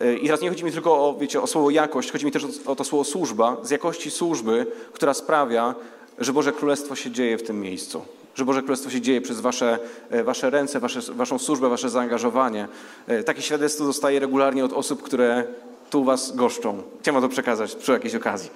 [0.00, 2.46] e, i teraz nie chodzi mi tylko o, wiecie, o słowo jakość, chodzi mi też
[2.66, 5.74] o, to słowo służba, z jakości służby, która sprawia,
[6.18, 8.02] że Boże Królestwo się dzieje w tym miejscu.
[8.34, 9.78] Że Boże Królestwo się dzieje przez Wasze,
[10.10, 12.68] e, wasze ręce, wasze, Waszą służbę, Wasze zaangażowanie.
[13.06, 15.44] E, takie świadectwo dostaję regularnie od osób, które
[15.90, 16.82] tu Was goszczą.
[17.00, 18.50] Chciałem to przekazać przy jakiejś okazji,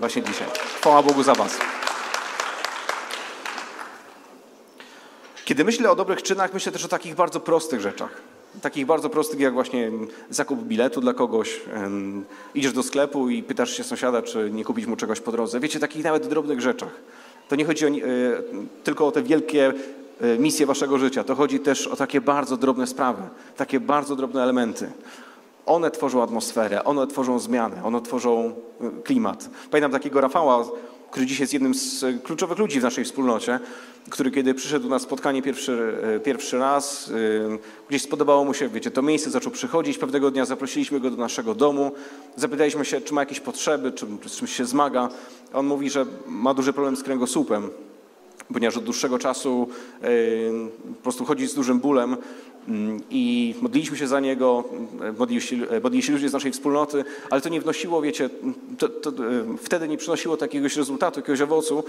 [0.00, 0.48] właśnie dzisiaj.
[0.80, 1.58] Chwała Bogu za Was.
[5.46, 8.10] Kiedy myślę o dobrych czynach, myślę też o takich bardzo prostych rzeczach.
[8.62, 9.90] Takich bardzo prostych, jak właśnie
[10.30, 11.60] zakup biletu dla kogoś.
[12.54, 15.60] Idziesz do sklepu i pytasz się sąsiada, czy nie kupić mu czegoś po drodze.
[15.60, 16.90] Wiecie, takich nawet drobnych rzeczach.
[17.48, 17.92] To nie chodzi o, e,
[18.84, 19.72] tylko o te wielkie
[20.20, 21.24] e, misje waszego życia.
[21.24, 23.22] To chodzi też o takie bardzo drobne sprawy,
[23.56, 24.90] takie bardzo drobne elementy.
[25.66, 29.50] One tworzą atmosferę, one tworzą zmianę, one tworzą e, klimat.
[29.70, 30.64] Pamiętam takiego Rafała,
[31.10, 33.60] który dziś jest jednym z kluczowych ludzi w naszej wspólnocie,
[34.10, 37.10] który kiedy przyszedł na spotkanie pierwszy, e, pierwszy raz,
[37.54, 39.98] e, gdzieś spodobało mu się, wiecie, to miejsce, zaczął przychodzić.
[39.98, 41.92] Pewnego dnia zaprosiliśmy go do naszego domu,
[42.36, 45.08] zapytaliśmy się, czy ma jakieś potrzeby, czy z czymś się zmaga.
[45.52, 47.70] On mówi, że ma duży problem z kręgosłupem,
[48.52, 49.68] ponieważ od dłuższego czasu
[50.02, 50.08] e,
[50.96, 52.16] po prostu chodzi z dużym bólem
[52.68, 54.64] mm, i modliliśmy się za niego,
[55.18, 58.30] modlili się, modlili się ludzie z naszej wspólnoty, ale to nie wnosiło, wiecie,
[58.78, 59.12] to, to,
[59.62, 61.84] wtedy nie przynosiło takiegoś rezultatu, jakiegoś owocu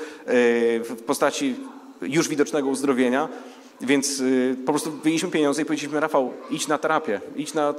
[0.83, 1.55] w postaci
[2.01, 3.29] już widocznego uzdrowienia,
[3.81, 7.73] więc y, po prostu wyjęliśmy pieniądze i powiedzieliśmy, Rafał, idź na terapię, idź, na,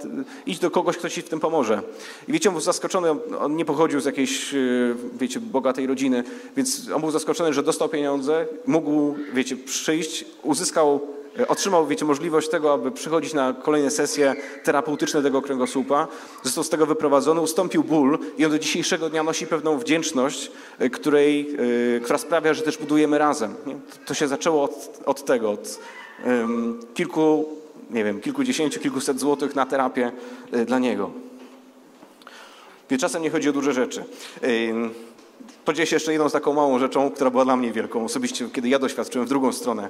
[0.47, 1.83] idź do kogoś, kto ci w tym pomoże.
[2.29, 6.25] I wiecie, on był zaskoczony, on nie pochodził z jakiejś, y, wiecie, bogatej rodziny,
[6.57, 11.01] więc on był zaskoczony, że dostał pieniądze, mógł, wiecie, przyjść, uzyskał
[11.49, 16.09] otrzymał, wiecie, możliwość tego, aby przychodzić na kolejne sesje terapeutyczne tego kręgosłupa.
[16.43, 20.91] Został z tego wyprowadzony, ustąpił ból i on do dzisiejszego dnia nosi pewną wdzięczność, e,
[20.91, 21.57] której,
[21.97, 23.55] e, która sprawia, że też budujemy razem.
[24.07, 25.79] To się zaczęło od, od tego, od
[26.27, 27.49] um, kilku,
[27.91, 30.13] nie wiem, kilkudziesięciu, kilkuset złotych na terapię
[30.67, 31.11] dla niego.
[33.01, 34.05] Czasem nie chodzi o duże rzeczy.
[35.65, 38.05] Podzielę się jeszcze jedną taką małą rzeczą, która była dla mnie wielką.
[38.05, 39.89] Osobiście, kiedy ja doświadczyłem w drugą stronę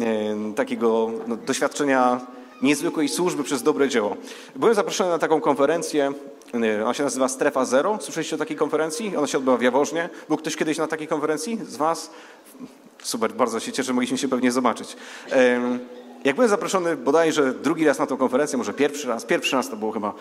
[0.00, 2.20] e, takiego no, doświadczenia
[2.62, 4.16] niezwykłej służby przez dobre dzieło.
[4.56, 6.12] Byłem zaproszony na taką konferencję,
[6.54, 7.98] y, ona się nazywa Strefa Zero.
[8.00, 9.16] Słyszeliście o takiej konferencji?
[9.16, 10.08] Ona się odbywa w Jaworznie.
[10.28, 12.10] Był ktoś kiedyś na takiej konferencji z Was?
[13.02, 14.96] Super, bardzo się cieszę, mogliśmy się pewnie zobaczyć.
[16.24, 19.76] Jak byłem zaproszony bodajże drugi raz na tę konferencję, może pierwszy raz, pierwszy raz to
[19.76, 20.14] było chyba,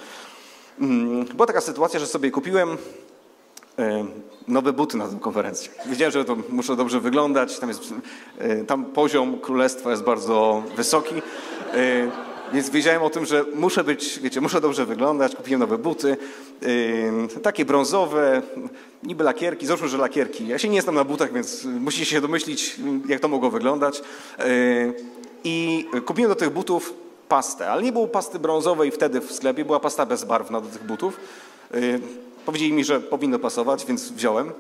[0.80, 2.78] mm, była taka sytuacja, że sobie kupiłem
[4.48, 5.72] nowe buty na tę konferencję.
[5.86, 7.94] Wiedziałem, że to muszę dobrze wyglądać, tam, jest,
[8.38, 14.20] e, tam poziom królestwa jest bardzo wysoki, e, więc wiedziałem o tym, że muszę być,
[14.20, 16.18] wiecie, muszę dobrze wyglądać, kupiłem nowe buty,
[17.44, 18.42] takie brązowe,
[19.04, 20.48] niby lakierki, załóżmy, że lakierki.
[20.48, 22.76] Ja się nie znam na butach, więc musicie się domyślić,
[23.08, 24.02] jak to mogło wyglądać.
[24.40, 24.44] E,
[25.44, 26.94] I kupiłem do tych butów
[27.30, 31.20] pastę, ale nie było pasty brązowej wtedy w sklepie, była pasta bezbarwna do tych butów.
[32.46, 34.52] Powiedzieli mi, że powinno pasować, więc wziąłem.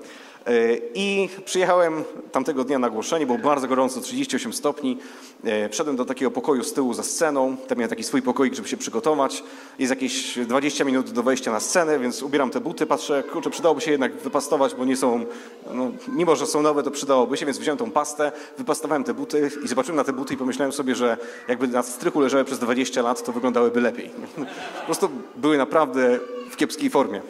[0.47, 4.97] E, I przyjechałem tamtego dnia na głoszenie, było bardzo gorąco, 38 stopni.
[5.43, 8.67] E, wszedłem do takiego pokoju z tyłu za sceną, tam miałem taki swój pokoik, żeby
[8.67, 9.43] się przygotować.
[9.79, 13.81] Jest jakieś 20 minut do wejścia na scenę, więc ubieram te buty, patrzę, kurczę, przydałoby
[13.81, 15.25] się jednak wypastować, bo nie są,
[15.73, 19.51] no, mimo że są nowe, to przydałoby się, więc wziąłem tą pastę, wypastowałem te buty
[19.63, 21.17] i zobaczyłem na te buty i pomyślałem sobie, że
[21.47, 24.09] jakby na strychu leżały przez 20 lat, to wyglądałyby lepiej.
[24.79, 26.19] Po prostu były naprawdę
[26.49, 27.21] w kiepskiej formie.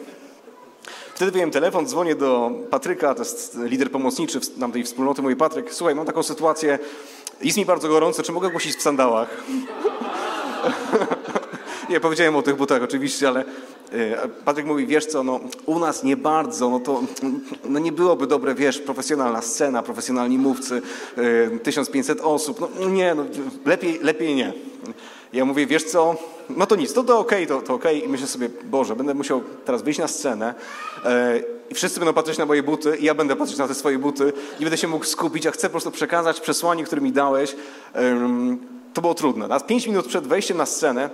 [1.16, 4.40] Wtedy wyjąłem telefon, dzwonię do Patryka, to jest lider pomocniczy
[4.72, 6.78] tej wspólnoty, mój Patryk, słuchaj, mam taką sytuację,
[7.42, 9.44] jest mi bardzo gorąco, czy mogę głosić w sandałach?
[11.90, 13.44] Nie, powiedziałem o tych butach oczywiście, ale
[13.92, 17.02] e, Patryk mówi, wiesz co, no u nas nie bardzo, no to
[17.64, 20.82] no nie byłoby dobre, wiesz, profesjonalna scena, profesjonalni mówcy,
[21.62, 23.24] 1500 e, osób, no nie, no
[23.64, 24.52] lepiej, lepiej nie.
[25.32, 26.16] Ja mówię, wiesz co,
[26.50, 27.96] no to nic, to, to okej, okay, to, to okej.
[27.96, 28.08] Okay.
[28.08, 30.54] I myślę sobie, Boże, będę musiał teraz wyjść na scenę
[31.04, 33.98] e, i wszyscy będą patrzeć na moje buty i ja będę patrzeć na te swoje
[33.98, 37.56] buty i będę się mógł skupić, a chcę po prostu przekazać przesłanie, które mi dałeś.
[37.94, 38.18] E,
[38.94, 39.48] to było trudne.
[39.48, 41.10] Na pięć minut przed wejściem na scenę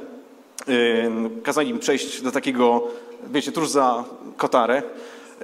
[1.42, 2.82] kazali mi przejść do takiego,
[3.32, 4.04] wiecie, tuż za
[4.36, 4.82] kotarę.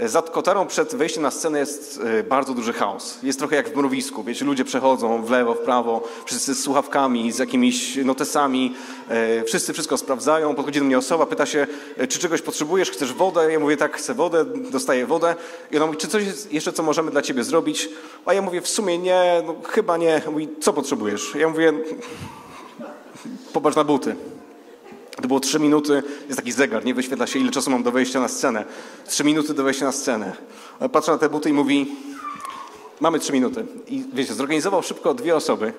[0.06, 3.18] Za kotarą przed wejściem na scenę jest e, bardzo duży chaos.
[3.22, 4.24] Jest trochę jak w mrowisku.
[4.24, 8.74] Wiecie, ludzie przechodzą w lewo, w prawo, wszyscy z słuchawkami, z jakimiś notesami.
[9.08, 10.54] E, wszyscy wszystko sprawdzają.
[10.54, 11.66] Podchodzi do mnie osoba, pyta się,
[11.96, 13.52] e, czy czegoś potrzebujesz, chcesz wodę?
[13.52, 15.34] Ja mówię, tak, chcę wodę, dostaję wodę.
[15.70, 17.88] I ona mówi, czy coś jeszcze, co możemy dla ciebie zrobić?
[18.26, 20.22] A ja mówię, w sumie nie, no, chyba nie.
[20.30, 21.34] Mówi, co potrzebujesz?
[21.34, 21.72] Ja mówię,
[23.52, 24.16] popatrz na buty.
[25.22, 28.20] To było trzy minuty, jest taki zegar, nie wyświetla się, ile czasu mam do wejścia
[28.20, 28.64] na scenę.
[29.06, 30.36] Trzy minuty do wejścia na scenę.
[30.92, 31.96] Patrzę na te buty i mówi,
[33.00, 33.66] mamy trzy minuty.
[33.88, 35.72] I wiecie, zorganizował szybko dwie osoby.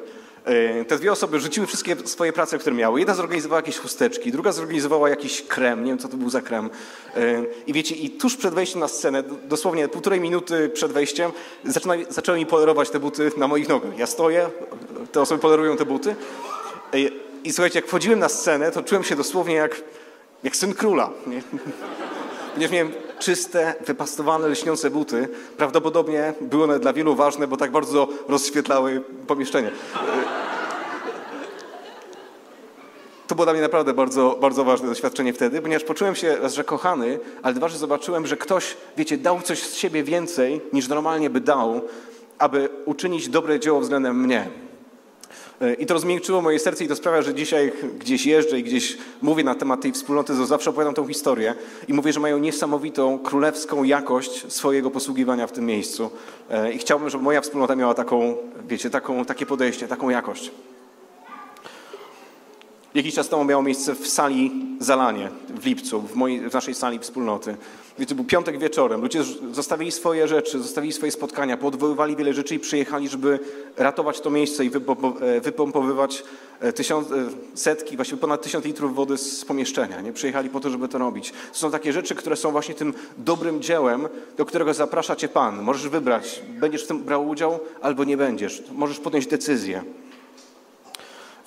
[0.45, 2.99] E, te dwie osoby rzuciły wszystkie swoje prace, które miały.
[2.99, 6.69] Jedna zorganizowała jakieś chusteczki, druga zorganizowała jakiś krem, nie wiem co to był za krem.
[7.15, 11.31] E, I wiecie, i tuż przed wejściem na scenę, dosłownie półtorej minuty przed wejściem,
[12.09, 13.97] zaczęły mi polerować te buty na moich nogach.
[13.97, 14.49] Ja stoję,
[15.11, 16.15] te osoby polerują te buty.
[17.43, 19.81] I słuchajcie, jak wchodziłem na scenę, to czułem się dosłownie jak,
[20.43, 21.09] jak syn króla.
[21.27, 21.41] Nie?
[22.53, 25.27] Ponieważ miałem czyste, wypastowane, lśniące buty.
[25.57, 29.71] Prawdopodobnie były one dla wielu ważne, bo tak bardzo rozświetlały pomieszczenie.
[33.27, 36.63] To było dla mnie naprawdę bardzo, bardzo ważne doświadczenie wtedy, ponieważ poczułem się raz, że
[36.63, 41.29] kochany, ale dwa, że zobaczyłem, że ktoś, wiecie, dał coś z siebie więcej, niż normalnie
[41.29, 41.81] by dał,
[42.37, 44.49] aby uczynić dobre dzieło względem mnie.
[45.79, 49.43] I to rozmiękczyło moje serce i to sprawia, że dzisiaj gdzieś jeżdżę i gdzieś mówię
[49.43, 51.55] na temat tej wspólnoty, to zawsze opowiadam tą historię
[51.87, 56.09] i mówię, że mają niesamowitą, królewską jakość swojego posługiwania w tym miejscu.
[56.49, 60.51] E, I chciałbym, żeby moja wspólnota miała taką, wiecie, taką, takie podejście, taką jakość.
[62.93, 66.99] Jakiś czas temu miało miejsce w sali Zalanie w lipcu, w, mojej, w naszej sali
[66.99, 67.55] wspólnoty.
[68.07, 69.01] To był piątek wieczorem.
[69.01, 73.39] Ludzie zostawili swoje rzeczy, zostawili swoje spotkania, podwoływali wiele rzeczy i przyjechali, żeby
[73.77, 74.71] ratować to miejsce i
[75.21, 76.23] e, wypompowywać
[76.59, 77.15] e, tysiąc, e,
[77.53, 80.01] setki, właściwie ponad tysiąc litrów wody z pomieszczenia.
[80.01, 80.13] Nie?
[80.13, 81.31] Przyjechali po to, żeby to robić.
[81.31, 85.61] To są takie rzeczy, które są właśnie tym dobrym dziełem, do którego zaprasza Cię Pan.
[85.61, 88.63] Możesz wybrać, będziesz w tym brał udział albo nie będziesz.
[88.71, 89.83] Możesz podjąć decyzję.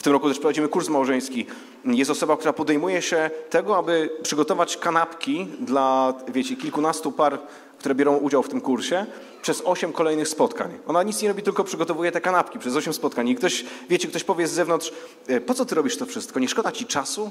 [0.02, 1.46] W tym roku też prowadzimy kurs małżeński.
[1.84, 7.38] Jest osoba, która podejmuje się tego, aby przygotować kanapki dla, wiecie, kilkunastu par,
[7.78, 9.06] które biorą udział w tym kursie,
[9.42, 10.78] przez osiem kolejnych spotkań.
[10.86, 13.28] Ona nic nie robi, tylko przygotowuje te kanapki przez osiem spotkań.
[13.28, 14.92] I ktoś, wiecie, ktoś powie z zewnątrz,
[15.26, 16.40] e, po co ty robisz to wszystko?
[16.40, 17.30] Nie szkoda ci czasu?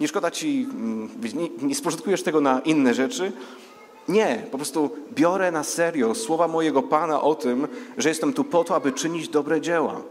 [0.00, 3.32] Nie szkoda ci, mm, nie, nie spożytkujesz tego na inne rzeczy?
[4.08, 8.64] Nie, po prostu biorę na serio słowa mojego Pana o tym, że jestem tu po
[8.64, 10.02] to, aby czynić dobre dzieła.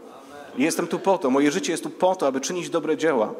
[0.58, 3.34] Jestem tu po to, moje życie jest tu po to, aby czynić dobre dzieła.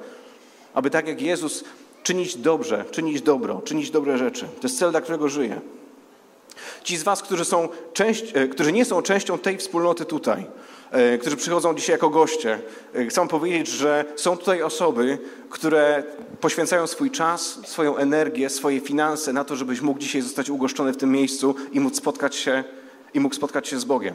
[0.74, 1.64] Aby tak jak Jezus
[2.02, 4.48] czynić dobrze, czynić dobro, czynić dobre rzeczy.
[4.60, 5.60] To jest cel, dla którego żyję.
[6.84, 10.46] Ci z Was, którzy, są część, e, którzy nie są częścią tej wspólnoty tutaj,
[10.90, 12.58] e, którzy przychodzą dzisiaj jako goście,
[12.94, 15.18] e, chcę powiedzieć, że są tutaj osoby,
[15.50, 16.02] które
[16.40, 20.96] poświęcają swój czas, swoją energię, swoje finanse na to, żebyś mógł dzisiaj zostać ugoszczony w
[20.96, 22.64] tym miejscu i móc spotkać się,
[23.14, 24.14] i mógł spotkać się z Bogiem.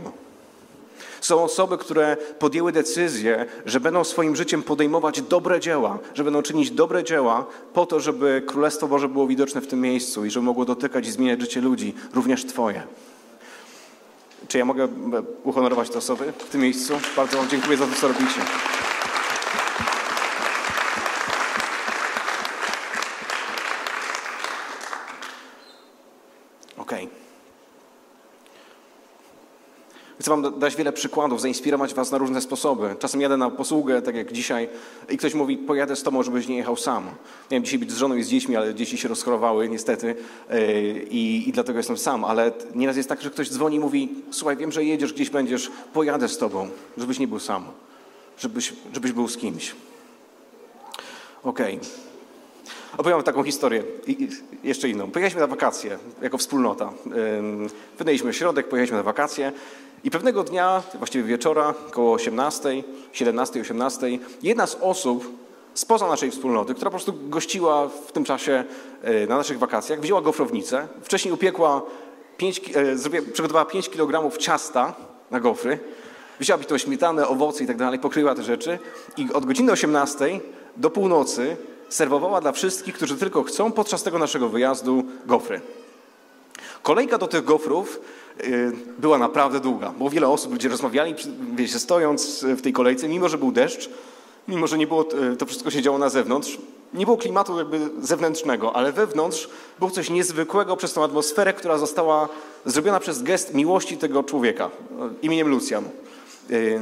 [1.21, 6.71] Są osoby, które podjęły decyzję, że będą swoim życiem podejmować dobre dzieła, że będą czynić
[6.71, 10.65] dobre dzieła po to, żeby Królestwo Boże było widoczne w tym miejscu i żeby mogło
[10.65, 12.83] dotykać i zmieniać życie ludzi, również Twoje.
[14.47, 14.87] Czy ja mogę e,
[15.43, 16.99] uhonorować te osoby w tym miejscu?
[17.15, 18.41] Bardzo Wam dziękuję za to, co robicie.
[26.77, 27.05] Okej.
[27.05, 27.25] Okay.
[30.25, 32.95] Chcę Wam dać wiele przykładów, zainspirować Was na różne sposoby.
[32.99, 34.69] Czasem jadę na posługę, tak jak dzisiaj,
[35.09, 37.03] i ktoś mówi, pojadę z Tobą, żebyś nie jechał sam.
[37.51, 40.15] Miałem dzisiaj być z żoną i z dziećmi, ale dzieci się rozchorowały niestety
[40.49, 42.23] e, i, i dlatego jestem sam.
[42.23, 45.71] Ale nieraz jest tak, że ktoś dzwoni i mówi, słuchaj, wiem, że jedziesz, gdzieś będziesz,
[45.93, 47.65] pojadę z Tobą, żebyś nie był sam,
[48.37, 49.75] żebyś, żebyś był z kimś.
[51.43, 51.75] Okej.
[51.75, 52.14] Okay.
[52.97, 54.29] Opowiem taką historię, I,
[54.63, 55.11] jeszcze inną.
[55.11, 56.93] Pojechaliśmy na wakacje jako wspólnota.
[57.97, 59.51] Wydaliśmy środek, pojechaliśmy na wakacje
[60.03, 64.07] i pewnego dnia, właściwie wieczora, około 18, 17, 18,
[64.43, 65.31] jedna z osób
[65.73, 68.63] spoza naszej wspólnoty, która po prostu gościła w tym czasie
[69.03, 71.81] e, na naszych wakacjach, wzięła gofrownicę, wcześniej upiekła
[72.37, 74.93] 5, e, przygotowała 5 kg ciasta
[75.31, 75.79] na gofry,
[76.39, 78.79] wzięła bitą śmietanę, owoce i tak dalej, pokryła te rzeczy
[79.17, 80.39] i od godziny 18
[80.77, 81.57] do północy
[81.89, 85.61] serwowała dla wszystkich, którzy tylko chcą podczas tego naszego wyjazdu gofry.
[86.83, 87.99] Kolejka do tych gofrów
[88.43, 91.15] y, była naprawdę długa, bo wiele osób, ludzie rozmawiali,
[91.55, 93.89] wiecie, stojąc w tej kolejce, mimo że był deszcz,
[94.47, 96.57] mimo że nie było, y, to wszystko się działo na zewnątrz,
[96.93, 102.29] nie było klimatu jakby zewnętrznego, ale wewnątrz było coś niezwykłego przez tą atmosferę, która została
[102.65, 104.69] zrobiona przez gest miłości tego człowieka
[105.21, 105.83] imieniem Lucjan.
[106.51, 106.79] Y,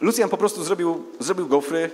[0.00, 1.90] Lucjan po prostu zrobił, zrobił gofry,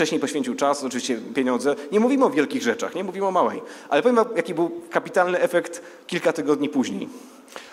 [0.00, 1.76] Wcześniej poświęcił czas, oczywiście pieniądze.
[1.92, 3.62] Nie mówimy o wielkich rzeczach, nie mówimy o małej.
[3.88, 7.08] Ale powiem jaki był kapitalny efekt kilka tygodni później.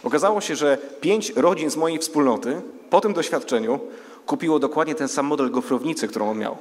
[0.03, 3.79] Okazało się, że pięć rodzin z mojej wspólnoty po tym doświadczeniu
[4.25, 6.57] kupiło dokładnie ten sam model gofrownicy, którą on miał.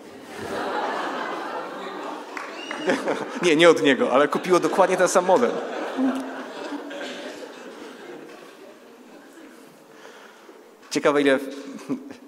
[3.43, 5.51] Nie, nie od niego, ale kupiło dokładnie ten sam model.
[10.91, 11.39] Ciekawe, ile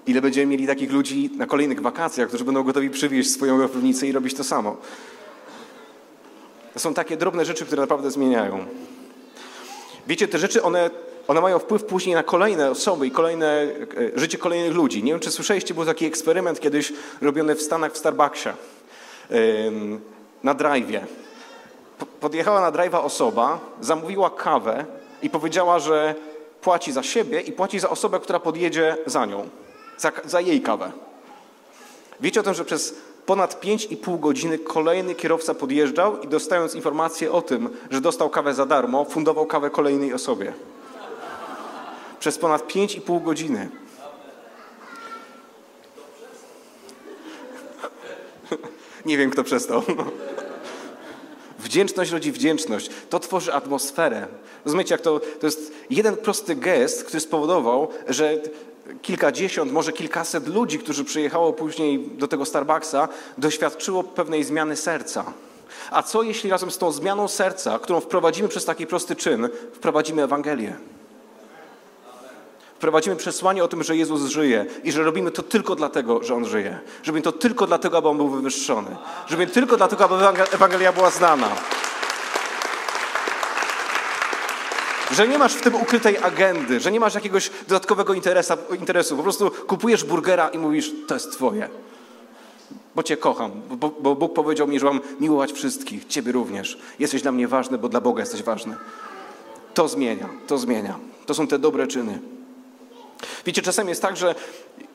[0.07, 4.11] Ile będziemy mieli takich ludzi na kolejnych wakacjach, którzy będą gotowi przywieźć swoją gofrownicę i
[4.11, 4.77] robić to samo.
[6.73, 8.65] To są takie drobne rzeczy, które naprawdę zmieniają.
[10.07, 10.89] Wiecie, te rzeczy, one,
[11.27, 13.47] one mają wpływ później na kolejne osoby i kolejne,
[14.15, 15.03] e, życie kolejnych ludzi.
[15.03, 18.49] Nie wiem, czy słyszeliście, był taki eksperyment kiedyś robiony w Stanach w Starbucksie
[20.43, 20.99] na drive'ie.
[22.19, 24.85] Podjechała na drive'a osoba, zamówiła kawę
[25.21, 26.15] i powiedziała, że
[26.61, 29.49] płaci za siebie i płaci za osobę, która podjedzie za nią
[29.99, 30.91] za, za jej kawę.
[32.19, 37.41] Wiecie o tym, że przez ponad 5,5 godziny kolejny kierowca podjeżdżał i dostając informację o
[37.41, 40.53] tym, że dostał kawę za darmo, fundował kawę kolejnej osobie.
[42.19, 43.69] Przez ponad 5,5 godziny.
[49.05, 49.83] Nie wiem, kto przestał.
[51.59, 52.89] Wdzięczność rodzi wdzięczność.
[53.09, 54.27] To tworzy atmosferę.
[54.65, 58.37] Rozumiecie, jak to, to jest jeden prosty gest, który spowodował, że
[59.01, 65.33] kilkadziesiąt, może kilkaset ludzi, którzy przyjechało później do tego Starbucksa, doświadczyło pewnej zmiany serca.
[65.91, 70.23] A co jeśli razem z tą zmianą serca, którą wprowadzimy przez taki prosty czyn, wprowadzimy
[70.23, 70.75] Ewangelię?
[72.75, 76.45] Wprowadzimy przesłanie o tym, że Jezus żyje i że robimy to tylko dlatego, że On
[76.45, 76.79] żyje.
[77.05, 78.95] Robimy to tylko dlatego, aby On był wywyższony.
[79.29, 80.15] Robimy tylko dlatego, aby
[80.53, 81.49] Ewangelia była znana.
[85.11, 89.17] Że nie masz w tym ukrytej agendy, że nie masz jakiegoś dodatkowego interesa, interesu.
[89.17, 91.69] Po prostu kupujesz burgera i mówisz, to jest twoje.
[92.95, 96.77] Bo cię kocham, bo, bo Bóg powiedział mi, że mam miłować wszystkich, ciebie również.
[96.99, 98.75] Jesteś dla mnie ważny, bo dla Boga jesteś ważny.
[99.73, 100.99] To zmienia, to zmienia.
[101.25, 102.19] To są te dobre czyny.
[103.45, 104.35] Wiecie, czasem jest tak, że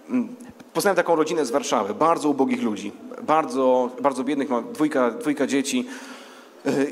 [0.08, 0.36] mm,
[0.74, 5.86] poznałem taką rodzinę z Warszawy, bardzo ubogich ludzi, bardzo, bardzo biednych, ma dwójka, dwójka dzieci.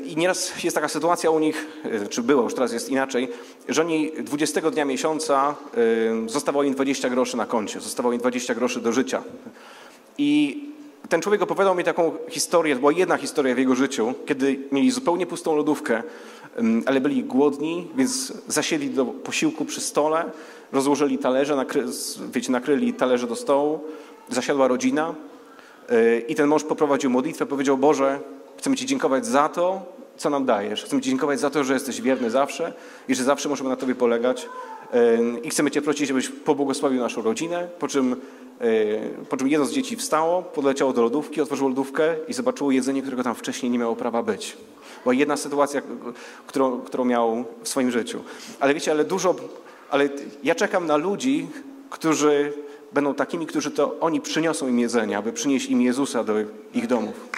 [0.05, 3.29] I nieraz jest taka sytuacja u nich, e, czy była, już teraz jest inaczej,
[3.69, 5.55] że oni 20 dnia miesiąca
[6.25, 9.23] e, zostawało im 20 groszy na koncie, zostawało im 20 groszy do życia.
[10.17, 10.63] I
[11.09, 14.91] ten człowiek opowiadał mi taką historię, to była jedna historia w jego życiu, kiedy mieli
[14.91, 16.03] zupełnie pustą lodówkę,
[16.85, 20.31] ale byli głodni, więc zasiedli do posiłku przy stole,
[20.71, 21.85] rozłożyli talerze, nakry,
[22.33, 23.79] wiecie, nakryli talerze do stołu,
[24.29, 25.15] zasiadła rodzina
[26.27, 28.19] i ten mąż poprowadził modlitwę, powiedział, Boże,
[28.63, 29.81] Chcemy Ci dziękować za to,
[30.17, 30.83] co nam dajesz.
[30.83, 32.73] Chcemy Ci dziękować za to, że jesteś wierny zawsze
[33.07, 34.49] i że zawsze możemy na Tobie polegać.
[35.43, 38.15] I chcemy Cię prosić, żebyś pobłogosławił naszą rodzinę, po czym,
[39.29, 43.23] po czym jedno z dzieci wstało, podleciało do lodówki, otworzyło lodówkę i zobaczyło jedzenie, którego
[43.23, 44.57] tam wcześniej nie miało prawa być.
[45.03, 45.81] Była jedna sytuacja,
[46.47, 48.19] którą, którą miał w swoim życiu.
[48.59, 49.35] Ale wiecie, ale dużo,
[49.89, 50.09] ale
[50.43, 51.47] ja czekam na ludzi,
[51.89, 52.53] którzy
[52.93, 56.33] będą takimi, którzy to oni przyniosą im jedzenie, aby przynieść im Jezusa do
[56.73, 57.29] ich domów.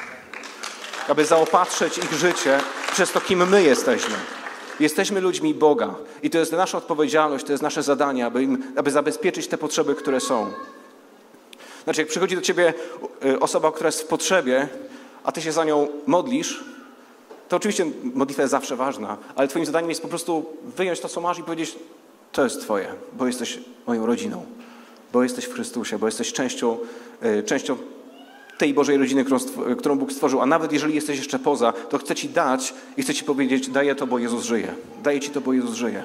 [1.08, 2.60] Aby zaopatrzyć ich życie
[2.92, 4.16] przez to, kim my jesteśmy.
[4.80, 8.92] Jesteśmy ludźmi Boga i to jest nasza odpowiedzialność, to jest nasze zadanie, aby, im, aby
[8.92, 10.52] zabezpieczyć te potrzeby, które są.
[11.84, 12.74] Znaczy, jak przychodzi do ciebie
[13.26, 14.68] y, osoba, która jest w potrzebie,
[15.24, 16.64] a ty się za nią modlisz,
[17.50, 21.22] to oczywiście modlitwa jest zawsze ważna, ale twoim zadaniem jest po prostu wyjąć to, co
[21.22, 21.76] masz i powiedzieć,
[22.32, 24.46] to jest twoje, bo jesteś moją rodziną,
[25.14, 26.78] bo jesteś w Chrystusie, bo jesteś częścią,
[27.24, 27.78] y, częścią
[28.58, 29.26] tej Bożej rodziny,
[29.78, 33.14] którą, Bóg stworzył, a nawet jeżeli jesteś jeszcze poza, to chcę Ci dać i chcę
[33.14, 34.74] Ci powiedzieć, daję to, bo Jezus żyje.
[35.04, 36.04] Daję Ci to, bo Jezus żyje.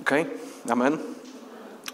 [0.00, 0.10] Ok?
[0.68, 0.98] Amen?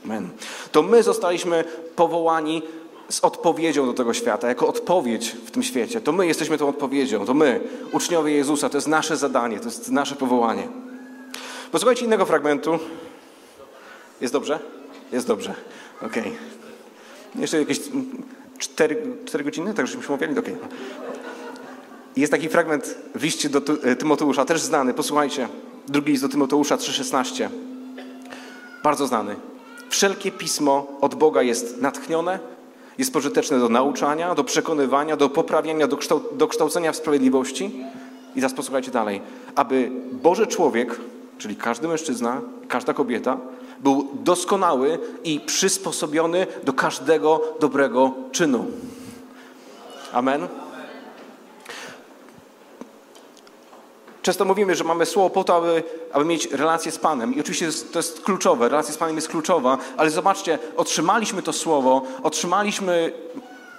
[0.05, 0.29] Amen.
[0.73, 1.65] To my zostaliśmy
[1.97, 2.63] powołani
[3.09, 6.01] z odpowiedzią do tego świata, jako odpowiedź w tym świecie.
[6.01, 7.61] To my jesteśmy tą odpowiedzią, to my,
[7.93, 10.69] uczniowie Jezusa, to jest nasze zadanie, to jest nasze powołanie.
[11.73, 12.79] Posłuchajcie innego fragmentu.
[14.21, 14.59] Jest dobrze?
[15.13, 15.55] Jest dobrze.
[16.03, 16.23] Okej.
[16.23, 16.33] Okay.
[17.41, 17.81] Jeszcze jakieś
[18.59, 20.39] cztery, cztery godziny, tak żeśmy mówili?
[20.39, 20.57] Okay.
[22.17, 23.61] Jest taki fragment w liście do
[23.99, 24.95] Tymoteusza, też znany.
[24.95, 25.49] Posłuchajcie.
[25.89, 27.49] Drugi list do Tymoteusza 3,16.
[28.83, 29.37] Bardzo znany.
[29.89, 32.39] Wszelkie pismo od Boga jest natchnione,
[32.99, 37.85] jest pożyteczne do nauczania, do przekonywania, do poprawiania, do, kształ do kształcenia w sprawiedliwości.
[38.33, 39.21] I teraz posłuchajcie dalej.
[39.55, 41.01] Aby Boży człowiek,
[41.39, 43.39] czyli każdy mężczyzna, każda kobieta,
[43.81, 48.67] był doskonały i przysposobiony do każdego dobrego czynu.
[50.13, 50.49] Amen.
[54.23, 57.35] Często mówimy, że mamy słowo po to, aby, aby mieć relację z Panem.
[57.35, 62.03] I oczywiście to jest kluczowe, relacja z Panem jest kluczowa, ale zobaczcie, otrzymaliśmy to słowo,
[62.23, 63.13] otrzymaliśmy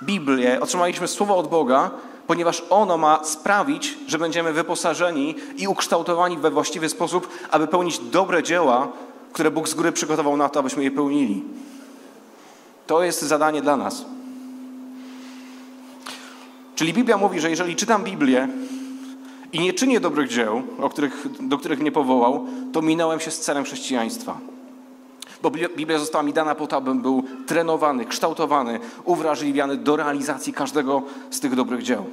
[0.04, 1.92] Biblię, otrzymaliśmy słowo od Boga,
[2.28, 8.44] ponieważ ono ma sprawić, że będziemy wyposażeni i ukształtowani we właściwy sposób, aby pełnić dobre
[8.44, 8.88] dzieła,
[9.38, 11.44] które Bóg z góry przygotował na to, abyśmy je pełnili.
[12.88, 14.06] To jest zadanie dla nas.
[16.76, 18.48] Czyli Biblia mówi, że jeżeli czytam Biblię
[19.54, 23.64] i nie czynię dobrych dzieł, których, do których mnie powołał, to minąłem się z celem
[23.64, 24.38] chrześcijaństwa.
[25.42, 31.02] Bo Biblia została mi dana po to, abym był trenowany, kształtowany, uwrażliwiany do realizacji każdego
[31.30, 32.06] z tych dobrych dzieł.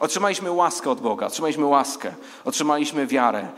[0.00, 2.12] Otrzymaliśmy łaskę od Boga, otrzymaliśmy łaskę,
[2.44, 3.48] otrzymaliśmy wiarę.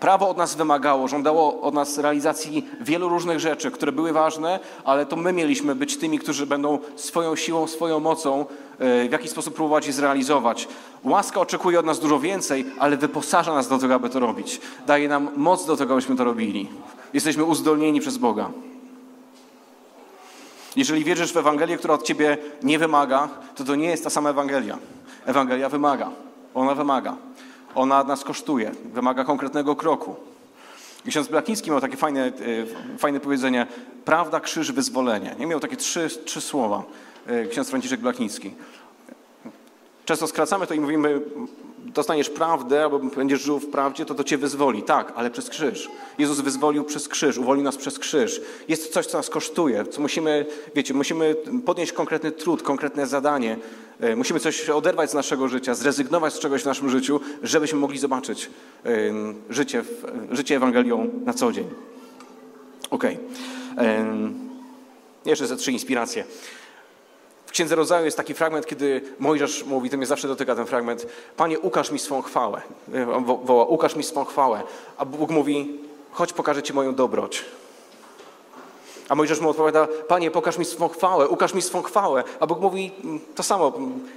[0.00, 5.06] Prawo od nas wymagało, żądało od nas realizacji wielu różnych rzeczy, które były ważne, ale
[5.06, 8.46] to my mieliśmy być tymi, którzy będą swoją siłą, swoją mocą
[8.78, 10.68] e, w jakiś sposób próbować je zrealizować.
[11.04, 14.60] Łaska oczekuje od nas dużo więcej, ale wyposaża nas do tego, aby to robić.
[14.86, 16.68] Daje nam moc do tego, abyśmy to robili.
[17.12, 18.50] Jesteśmy uzdolnieni przez Boga.
[20.76, 24.30] Jeżeli wierzysz w Ewangelię, która od ciebie nie wymaga, to to nie jest ta sama
[24.30, 24.78] Ewangelia.
[25.28, 26.10] Ewangelia wymaga.
[26.54, 27.16] Ona wymaga.
[27.74, 28.70] Ona nas kosztuje.
[28.94, 30.16] Wymaga konkretnego kroku.
[31.08, 33.66] Ksiądz Blakiński miał takie fajne, e, fajne powiedzenie
[34.04, 35.34] prawda, krzyż, wyzwolenie.
[35.38, 36.82] Nie miał takie trzy, trzy słowa.
[37.26, 38.54] E, ksiądz Franciszek Blakiński.
[40.04, 41.20] Często skracamy to i mówimy,
[41.84, 44.82] dostaniesz prawdę, albo będziesz żył w prawdzie, to to cię wyzwoli.
[44.82, 45.88] Tak, ale przez krzyż.
[46.18, 48.40] Jezus wyzwolił przez krzyż, uwolnił nas przez krzyż.
[48.68, 53.56] Jest coś, co nas kosztuje, co musimy, wiecie, musimy podnieść konkretny trud, konkretne zadanie.
[54.00, 57.98] E, musimy coś oderwać z naszego życia, zrezygnować z czegoś w naszym życiu, żebyśmy mogli
[57.98, 58.50] zobaczyć
[59.50, 59.84] życie,
[60.30, 61.64] życie Ewangelią na co dzień.
[62.90, 63.18] Okej.
[63.72, 64.04] Okay.
[65.26, 66.24] Jeszcze ze trzy inspiracje.
[67.48, 71.06] W Księdze Rodzaju jest taki fragment, kiedy Mojżesz mówi, to mnie zawsze dotyka ten fragment,
[71.36, 72.62] Panie, ukaż mi swą chwałę.
[72.94, 74.62] E, on woła, ukaż mi swą chwałę.
[74.98, 75.80] A Bóg mówi,
[76.12, 77.44] chodź, pokażę Ci moją dobroć.
[79.08, 82.24] A Mojżesz mu odpowiada, Panie, pokaż mi swą chwałę, ukaż mi swą chwałę.
[82.40, 84.08] A Bóg mówi mm, to samo, mm,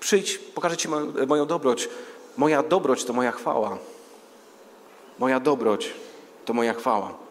[0.00, 0.88] przyjdź, pokażę Ci
[1.26, 1.88] moją dobroć.
[2.36, 3.78] Moja dobroć to moja chwała.
[5.18, 5.90] Moja dobroć
[6.44, 7.25] to moja chwała.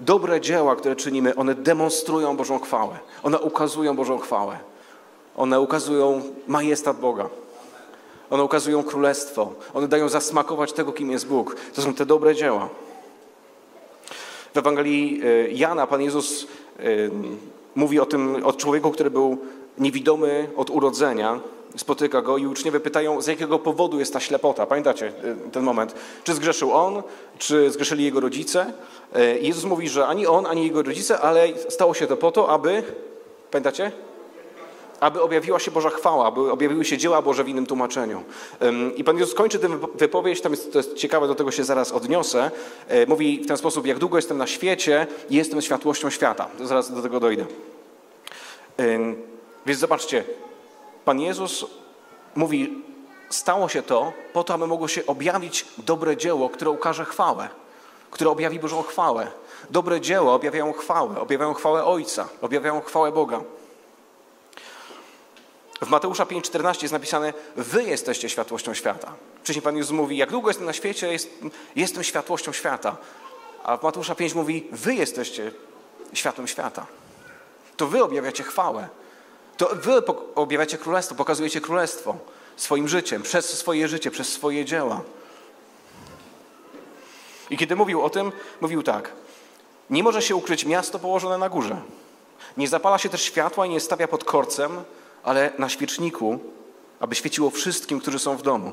[0.00, 2.98] Dobre dzieła, które czynimy, one demonstrują Bożą chwałę.
[3.22, 4.58] One ukazują Bożą chwałę.
[5.36, 7.28] One ukazują majestat Boga.
[8.30, 9.52] One ukazują królestwo.
[9.74, 11.56] One dają zasmakować tego, kim jest Bóg.
[11.74, 12.68] To są te dobre dzieła.
[14.54, 16.46] W Ewangelii e, Jana Pan Jezus
[16.78, 16.82] e,
[17.74, 19.38] mówi o tym, o człowieku, który był
[19.78, 21.40] niewidomy od urodzenia,
[21.76, 24.66] spotyka go i uczniowie pytają, z jakiego powodu jest ta ślepota.
[24.66, 25.94] Pamiętacie e, ten moment?
[26.24, 27.02] Czy zgrzeszył on,
[27.38, 28.72] czy zgrzeszyli jego rodzice?
[29.40, 32.48] I Jezus mówi, że ani on, ani jego rodzice, ale stało się to po to,
[32.48, 32.82] aby,
[33.50, 33.92] pamiętacie?
[35.00, 38.22] aby objawiła się Boża chwała, aby objawiły się dzieła Boże w innym tłumaczeniu.
[38.96, 41.92] I Pan Jezus kończy tę wypowiedź, tam jest, to jest ciekawe, do tego się zaraz
[41.92, 42.50] odniosę.
[42.88, 46.48] E, mówi w ten sposób, jak długo jestem na świecie, jestem światłością świata.
[46.60, 47.44] Zaraz do tego dojdę.
[49.66, 50.24] Więc zobaczcie,
[51.04, 51.66] Pan Jezus
[52.34, 52.82] mówi,
[53.30, 57.48] stało się to po to, aby mogło się objawić dobre dzieło, które ukaże chwałę,
[58.10, 59.30] które objawi Bożą chwałę.
[59.70, 63.40] Dobre dzieła objawiają chwałę, objawiają chwałę Ojca, objawiają chwałę Boga.
[65.82, 69.12] W Mateusza 5,14 jest napisane, wy jesteście światłością świata.
[69.42, 71.30] Wcześniej Pan Jezus mówi, jak długo jestem na świecie, jest,
[71.76, 72.96] jestem światłością świata.
[73.64, 75.52] A w Mateusza 5 mówi, wy jesteście
[76.12, 76.86] światłem świata.
[77.76, 78.88] To wy objawiacie chwałę.
[79.56, 80.02] To wy
[80.34, 82.16] objawiacie królestwo, pokazujecie królestwo
[82.56, 85.00] swoim życiem, przez swoje życie, przez swoje dzieła.
[87.50, 89.12] I kiedy mówił o tym, mówił tak.
[89.90, 91.82] Nie może się ukryć miasto położone na górze.
[92.56, 94.84] Nie zapala się też światła i nie stawia pod korcem,
[95.22, 96.38] ale na świeczniku,
[97.00, 98.72] aby świeciło wszystkim, którzy są w domu.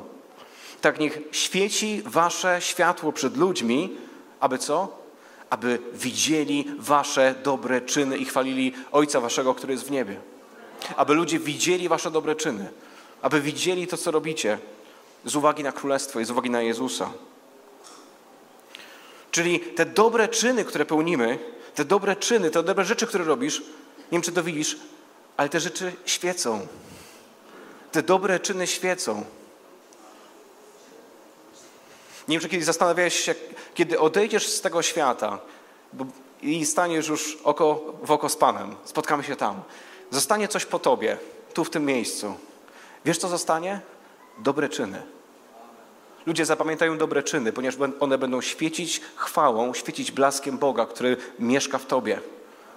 [0.80, 3.96] Tak niech świeci wasze światło przed ludźmi,
[4.40, 4.88] aby co?
[5.50, 10.31] Aby widzieli wasze dobre czyny i chwalili Ojca waszego, który jest w niebie.
[10.96, 12.70] Aby ludzie widzieli wasze dobre czyny.
[13.22, 14.58] Aby widzieli to, co robicie
[15.24, 17.10] z uwagi na Królestwo i z uwagi na Jezusa.
[19.30, 21.38] Czyli te dobre czyny, które pełnimy,
[21.74, 23.60] te dobre czyny, te dobre rzeczy, które robisz,
[23.98, 24.76] nie wiem, czy to widzisz,
[25.36, 26.66] ale te rzeczy świecą.
[27.92, 29.24] Te dobre czyny świecą.
[32.28, 33.34] Nie wiem, czy kiedyś zastanawiałeś się,
[33.74, 35.38] kiedy odejdziesz z tego świata
[36.42, 39.62] i staniesz już oko w oko z Panem, spotkamy się tam,
[40.12, 41.16] zostanie coś po tobie,
[41.54, 42.34] tu w tym miejscu.
[43.04, 43.80] Wiesz, co zostanie?
[44.38, 45.02] Dobre czyny.
[46.26, 51.86] Ludzie zapamiętają dobre czyny, ponieważ one będą świecić chwałą, świecić blaskiem Boga, który mieszka w
[51.86, 52.20] Tobie,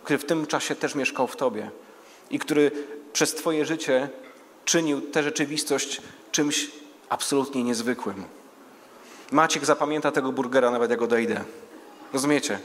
[0.04, 1.72] który w tym czasie też mieszkał w Tobie
[2.30, 2.72] i który
[3.14, 4.10] przez Twoje życie
[4.66, 6.72] czynił tę rzeczywistość czymś
[7.10, 8.24] absolutnie niezwykłym.
[9.32, 11.44] Maciek zapamięta tego burgera, nawet jak odejdę.
[12.14, 12.60] Rozumiecie?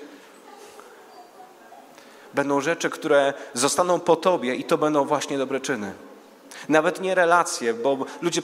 [2.34, 5.92] Będą rzeczy, które zostaną po Tobie i to będą właśnie dobre czyny.
[6.68, 8.42] Nawet nie relacje, bo ludzie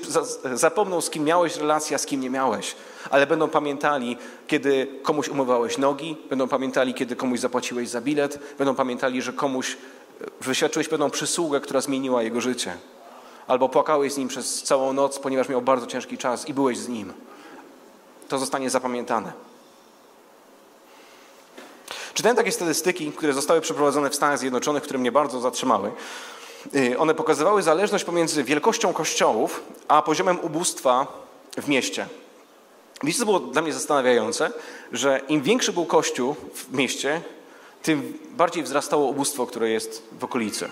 [0.55, 2.75] zapomną, z kim miałeś relację, a z kim nie miałeś.
[3.11, 4.17] Ale będą pamiętali,
[4.47, 9.77] kiedy komuś umywałeś nogi, będą pamiętali, kiedy komuś zapłaciłeś za bilet, będą pamiętali, że komuś
[10.41, 12.77] wyświadczyłeś pewną przysługę, która zmieniła jego życie.
[13.47, 16.89] Albo płakałeś z nim przez całą noc, ponieważ miał bardzo ciężki czas i byłeś z
[16.89, 17.13] nim.
[18.29, 19.33] To zostanie zapamiętane.
[22.17, 25.93] Czytałem takie statystyki, które zostały przeprowadzone w Stanach Zjednoczonych, które mnie bardzo zatrzymały.
[26.75, 31.07] Y, one pokazywały zależność pomiędzy wielkością kościołów a poziomem ubóstwa
[31.57, 32.07] w mieście.
[33.03, 34.51] Wiecie, co było dla mnie zastanawiające?
[34.93, 37.21] Że im większy był kościół w mieście,
[37.83, 40.69] tym bardziej wzrastało ubóstwo, które jest w okolicy.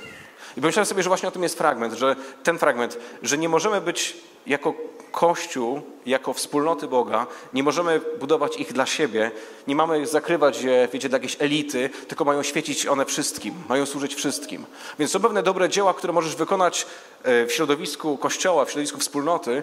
[0.56, 3.80] I pomyślałem sobie, że właśnie o tym jest fragment, że ten fragment, że nie możemy
[3.80, 4.74] być jako
[5.12, 9.30] Kościół, jako wspólnoty Boga, nie możemy budować ich dla siebie,
[9.66, 14.14] nie mamy zakrywać je, wiecie, dla jakiejś elity, tylko mają świecić one wszystkim, mają służyć
[14.14, 14.64] wszystkim.
[14.98, 16.86] Więc są pewne dobre dzieła, które możesz wykonać
[17.22, 19.62] e, w środowisku Kościoła, w środowisku wspólnoty,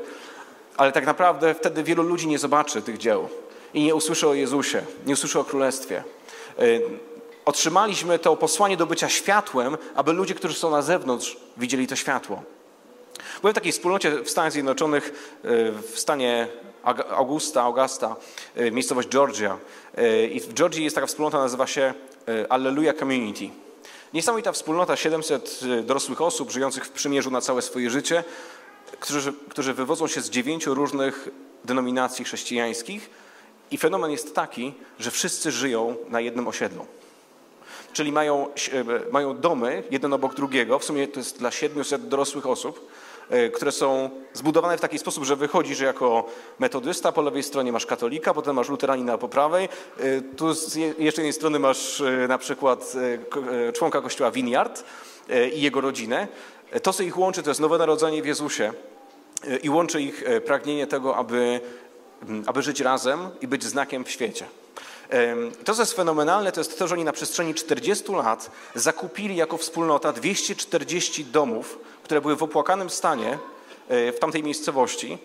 [0.77, 3.29] ale tak naprawdę wtedy wielu ludzi nie zobaczy tych dzieł
[3.73, 6.03] i nie usłyszy o Jezusie, nie usłyszy o Królestwie.
[7.45, 12.43] Otrzymaliśmy to posłanie do bycia światłem, aby ludzie, którzy są na zewnątrz, widzieli to światło.
[13.41, 16.47] Byłem w takiej wspólnocie w Stanach Zjednoczonych, e, w stanie
[17.09, 18.15] Augusta, Augusta,
[18.55, 19.57] e, miejscowość Georgia.
[19.97, 21.93] E, I w Georgii jest taka wspólnota, nazywa się
[22.49, 23.49] Alleluia Community.
[24.13, 28.23] Niesamowita wspólnota, 700 dorosłych osób żyjących w przymierzu na całe swoje życie,
[28.99, 31.29] którzy, którzy wywodzą się z dziewięciu różnych
[31.65, 33.09] denominacji chrześcijańskich.
[33.71, 36.85] I fenomen jest taki, że wszyscy żyją na jednym osiedlu
[37.93, 38.47] czyli mają,
[39.11, 42.91] mają domy jeden obok drugiego, w sumie to jest dla 700 dorosłych osób,
[43.29, 46.25] e, które są zbudowane w taki sposób, że wychodzi, że jako
[46.59, 49.69] metodysta po lewej stronie masz katolika, potem masz luteranina po prawej,
[49.99, 52.93] e, tu z jeszcze jednej strony masz e, na przykład
[53.73, 54.83] członka kościoła Vineyard
[55.53, 56.27] i jego rodzinę.
[56.83, 58.73] To, co ich łączy, to jest nowe narodzenie w Jezusie
[59.63, 61.59] i łączy ich pragnienie tego, aby,
[62.45, 64.45] aby żyć razem i być znakiem w świecie.
[65.65, 69.57] To, co jest fenomenalne, to jest to, że oni na przestrzeni 40 lat zakupili jako
[69.57, 73.37] wspólnota 240 domów, które były w opłakanym stanie
[73.89, 75.17] e, w tamtej miejscowości,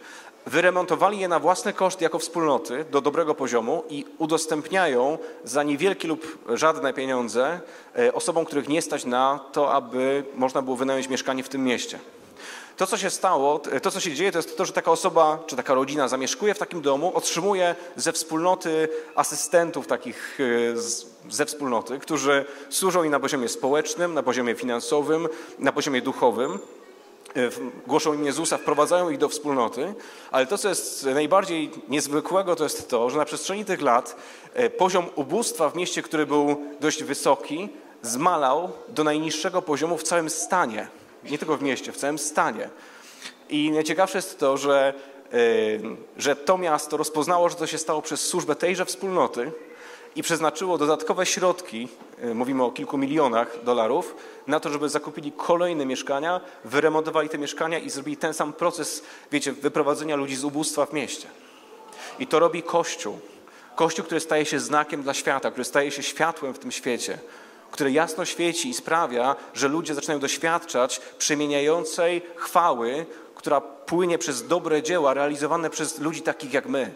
[0.47, 6.39] wyremontowali je na własny koszt jako wspólnoty do dobrego poziomu i udostępniają za niewielkie lub
[6.49, 7.61] żadne pieniądze
[7.99, 11.99] e, osobom, których nie stać na to, aby można było wynająć mieszkanie w tym mieście.
[12.77, 15.57] To, co się stało, to, co się dzieje, to jest to, że taka osoba, czy
[15.57, 22.45] taka rodzina zamieszkuje w takim domu, otrzymuje ze wspólnoty asystentów takich e, ze wspólnoty, którzy
[22.71, 26.59] służą im na poziomie społecznym, na poziomie finansowym, na poziomie duchowym.
[27.37, 27.51] E,
[27.87, 29.95] głoszą im Jezusa, wprowadzają ich do wspólnoty,
[30.31, 34.17] ale to, co jest najbardziej niezwykłego, to jest to, że na przestrzeni tych lat
[34.55, 37.69] e, poziom ubóstwa w mieście, który był dość wysoki,
[38.03, 40.89] zmalał do najniższego poziomu w całym stanie
[41.31, 42.69] nie tylko w mieście, w całym stanie.
[43.49, 44.95] I najciekawsze jest to, że,
[45.35, 45.81] y,
[46.17, 49.53] że to miasto rozpoznało, że to się stało przez służbę tejże wspólnoty
[50.17, 51.89] i przeznaczyło dodatkowe środki,
[52.25, 54.17] y, mówimy o kilku milionach dolarów,
[54.47, 59.03] na to, żeby zakupili kolejne mieszkania, wyremontowali te mieszkania i zrobili ten sam proces,
[59.33, 61.29] wiecie, wyprowadzenia ludzi z ubóstwa w mieście.
[62.19, 63.19] I to robi Kościół.
[63.77, 67.19] Kościół, który staje się znakiem dla świata, który staje się światłem w tym świecie
[67.71, 74.83] które jasno świeci i sprawia, że ludzie zaczynają doświadczać przemieniającej chwały, która płynie przez dobre
[74.83, 76.95] dzieła realizowane przez ludzi takich jak my,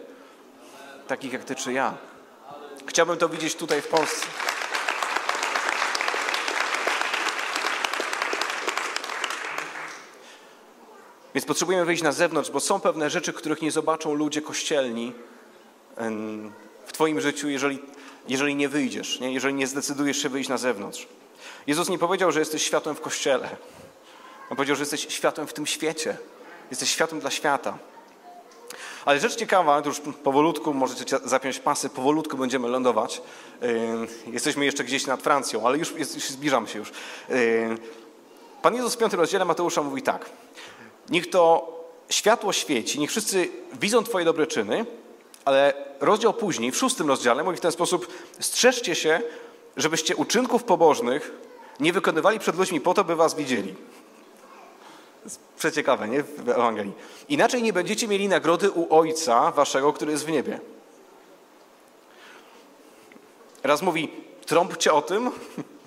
[1.07, 1.95] takich jak ty czy ja.
[2.87, 4.27] Chciałbym to widzieć tutaj w Polsce.
[11.35, 15.13] Więc potrzebujemy wyjść na zewnątrz, bo są pewne rzeczy, których nie zobaczą ludzie kościelni
[16.87, 17.79] w Twoim życiu, jeżeli
[18.31, 19.33] jeżeli nie wyjdziesz, nie?
[19.33, 21.09] jeżeli nie zdecydujesz się wyjść na zewnątrz.
[21.67, 23.49] Jezus nie powiedział, że jesteś światłem w kościele.
[24.51, 26.17] On powiedział, że jesteś światłem w tym świecie.
[26.71, 27.79] Jesteś światłem dla świata.
[29.05, 33.23] Ale rzecz ciekawa, to już powolutku możecie zapiąć pasy, powolutku będziemy lądować.
[34.27, 36.93] Jesteśmy jeszcze gdzieś nad Francją, ale już, już zbliżamy się już.
[38.63, 40.31] Pan Jezus w piątym rozdziale Mateusza mówi tak.
[41.09, 41.73] Niech to
[42.09, 43.49] światło świeci, niech wszyscy
[43.81, 44.87] widzą Twoje dobre czyny
[45.45, 48.07] ale rozdział później, w szóstym rozdziale, mówi w ten sposób:
[48.41, 49.23] strzeżcie się,
[49.77, 51.33] żebyście uczynków pobożnych
[51.81, 53.75] nie wykonywali przed ludźmi po to, by was widzieli.
[55.59, 56.23] Przeciekawe, nie?
[56.23, 56.93] W Ewangelii.
[57.29, 60.61] Inaczej nie będziecie mieli nagrody u Ojca waszego, który jest w niebie.
[63.63, 64.11] Raz mówi,
[64.47, 65.31] trąbcie o tym,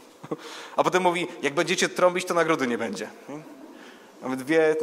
[0.77, 3.09] a potem mówi, jak będziecie trąbić, to nagrody nie będzie.
[4.21, 4.75] Mamy dwie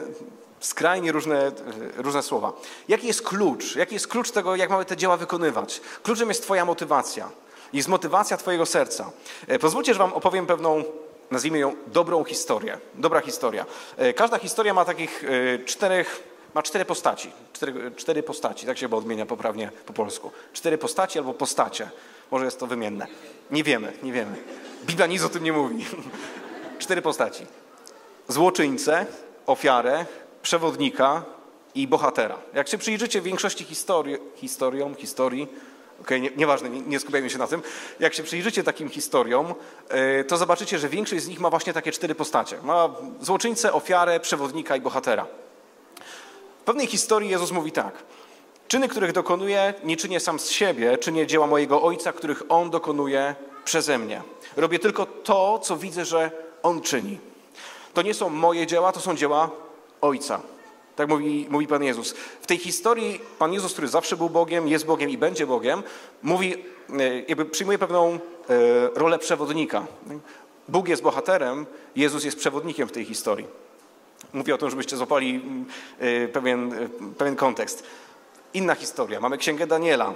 [0.60, 1.52] skrajnie różne,
[1.96, 2.52] różne słowa.
[2.88, 3.76] Jaki jest klucz?
[3.76, 5.80] Jaki jest klucz tego, jak mamy te dzieła wykonywać?
[6.02, 7.30] Kluczem jest Twoja motywacja.
[7.72, 9.10] Jest motywacja Twojego serca.
[9.46, 10.84] E, pozwólcie, że Wam opowiem pewną,
[11.30, 12.78] nazwijmy ją, dobrą historię.
[12.94, 13.66] Dobra historia.
[13.96, 16.22] E, każda historia ma takich e, czterech,
[16.54, 17.32] ma cztery postaci.
[17.52, 20.30] Cztery, cztery postaci, tak się chyba odmienia poprawnie po polsku.
[20.52, 21.90] Cztery postaci albo postacie.
[22.30, 23.06] Może jest to wymienne.
[23.50, 24.36] Nie wiemy, nie wiemy.
[24.86, 25.86] Biblia nic o tym nie mówi.
[26.78, 27.46] Cztery postaci.
[28.28, 29.06] Złoczyńcę,
[29.46, 30.06] ofiarę,
[30.42, 31.22] przewodnika
[31.74, 32.38] i bohatera.
[32.54, 35.48] Jak się przyjrzycie większości historii, historiom, historii,
[36.00, 37.62] okay, nie, nieważne, nie, nie skupiajmy się na tym,
[38.00, 39.54] jak się przyjrzycie takim historiom,
[39.88, 42.58] e, to zobaczycie, że większość z nich ma właśnie takie cztery postacie.
[42.62, 42.88] Ma
[43.20, 45.26] złoczyńcę, ofiarę, przewodnika i bohatera.
[46.60, 47.94] W pewnej historii Jezus mówi tak.
[48.68, 53.34] Czyny, których dokonuję, nie czynię sam z siebie, czynię dzieła mojego Ojca, których On dokonuje
[53.64, 54.22] przeze mnie.
[54.56, 56.30] Robię tylko to, co widzę, że
[56.62, 57.18] On czyni.
[57.94, 59.50] To nie są moje dzieła, to są dzieła
[60.00, 60.40] Ojca.
[60.96, 62.12] Tak mówi, mówi Pan Jezus.
[62.40, 65.82] W tej historii Pan Jezus, który zawsze był Bogiem, jest Bogiem i będzie Bogiem,
[66.22, 66.54] mówi,
[66.98, 68.18] e, jakby przyjmuje pewną e,
[68.94, 69.86] rolę przewodnika.
[70.68, 73.46] Bóg jest bohaterem, Jezus jest przewodnikiem w tej historii.
[74.32, 75.42] Mówię o tym, żebyście złapali
[75.98, 76.88] e, pewien,
[77.18, 77.82] pewien kontekst.
[78.54, 79.20] Inna historia.
[79.20, 80.14] Mamy księgę Daniela.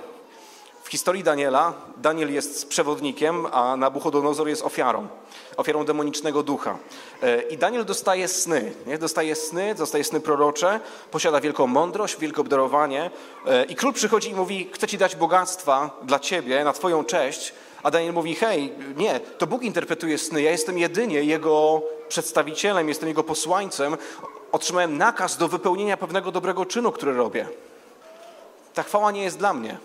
[0.84, 5.08] W historii Daniela Daniel jest przewodnikiem, a Nabuchodonozor jest ofiarą,
[5.56, 6.78] ofiarą demonicznego ducha.
[7.22, 8.98] E, I Daniel dostaje sny, nie?
[8.98, 10.80] dostaje sny, dostaje sny prorocze,
[11.10, 13.10] posiada wielką mądrość, wielkie obdarowanie
[13.46, 17.54] e, i król przychodzi i mówi, chcę ci dać bogactwa dla ciebie, na twoją cześć,
[17.82, 23.08] a Daniel mówi, hej, nie, to Bóg interpretuje sny, ja jestem jedynie jego przedstawicielem, jestem
[23.08, 23.96] jego posłańcem,
[24.52, 27.46] otrzymałem nakaz do wypełnienia pewnego dobrego czynu, który robię.
[28.74, 29.78] Ta chwała nie jest dla mnie.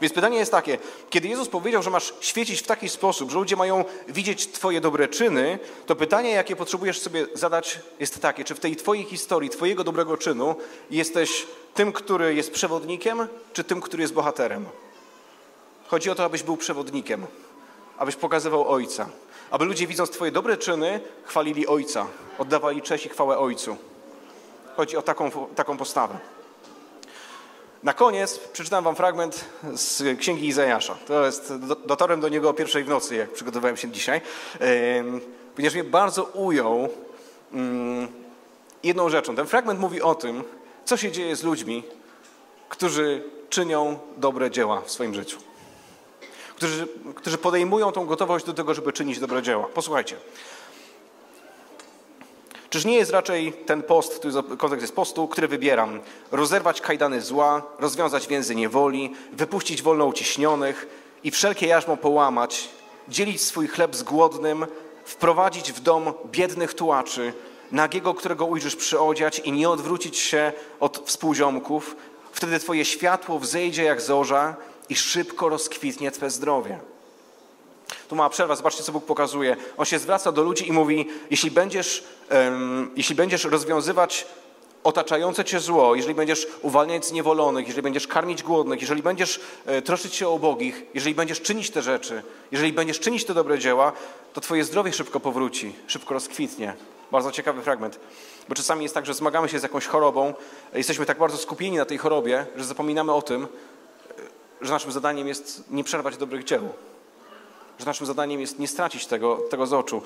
[0.00, 0.78] Więc pytanie jest takie,
[1.10, 5.08] kiedy Jezus powiedział, że masz świecić w taki sposób, że ludzie mają widzieć Twoje dobre
[5.08, 9.84] czyny, to pytanie, jakie potrzebujesz sobie zadać, jest takie, czy w tej Twojej historii, Twojego
[9.84, 10.54] dobrego czynu
[10.90, 14.66] jesteś tym, który jest przewodnikiem, czy tym, który jest bohaterem?
[15.86, 17.26] Chodzi o to, abyś był przewodnikiem,
[17.98, 19.08] abyś pokazywał Ojca,
[19.50, 22.06] aby ludzie widząc Twoje dobre czyny, chwalili Ojca,
[22.38, 23.76] oddawali cześć i chwałę Ojcu.
[24.76, 26.18] Chodzi o taką, taką postawę.
[27.84, 30.96] Na koniec przeczytam wam fragment z Księgi Izajasza.
[31.06, 31.52] To jest,
[31.86, 34.20] dotarłem do niego o pierwszej w nocy, jak przygotowałem się dzisiaj,
[35.56, 36.88] ponieważ mnie bardzo ujął
[37.52, 38.08] mm,
[38.82, 39.36] jedną rzeczą.
[39.36, 40.44] Ten fragment mówi o tym,
[40.84, 41.82] co się dzieje z ludźmi,
[42.68, 45.38] którzy czynią dobre dzieła w swoim życiu.
[46.56, 49.64] Którzy, którzy podejmują tą gotowość do tego, żeby czynić dobre dzieła.
[49.64, 50.16] Posłuchajcie.
[52.74, 56.00] Czyż nie jest raczej ten post, jest kontekst jest postu, który wybieram,
[56.32, 60.86] rozerwać kajdany zła, rozwiązać więzy niewoli, wypuścić wolno uciśnionych
[61.24, 62.68] i wszelkie jarzmo połamać,
[63.08, 64.66] dzielić swój chleb z głodnym,
[65.04, 67.32] wprowadzić w dom biednych tułaczy,
[67.72, 71.96] nagiego, którego ujrzysz przyodziać i nie odwrócić się od współziomków,
[72.32, 74.56] wtedy twoje światło wzejdzie jak zorza
[74.88, 76.78] i szybko rozkwitnie twe zdrowie.
[78.14, 79.56] Tu ma przerwa, zobaczcie, co Bóg pokazuje.
[79.76, 84.26] On się zwraca do ludzi i mówi, jeśli będziesz, um, jeśli będziesz rozwiązywać
[84.84, 90.14] otaczające cię zło, jeżeli będziesz uwalniać zniewolonych, jeżeli będziesz karmić głodnych, jeżeli będziesz e, troszczyć
[90.14, 93.92] się o ubogich, jeżeli będziesz czynić te rzeczy, jeżeli będziesz czynić te dobre dzieła,
[94.32, 96.74] to twoje zdrowie szybko powróci, szybko rozkwitnie.
[97.12, 98.00] Bardzo ciekawy fragment.
[98.48, 100.34] Bo czasami jest tak, że zmagamy się z jakąś chorobą,
[100.74, 103.46] jesteśmy tak bardzo skupieni na tej chorobie, że zapominamy o tym,
[104.60, 106.68] że naszym zadaniem jest nie przerwać dobrych dzieł.
[107.78, 110.02] Że naszym zadaniem jest nie stracić tego, tego z oczu.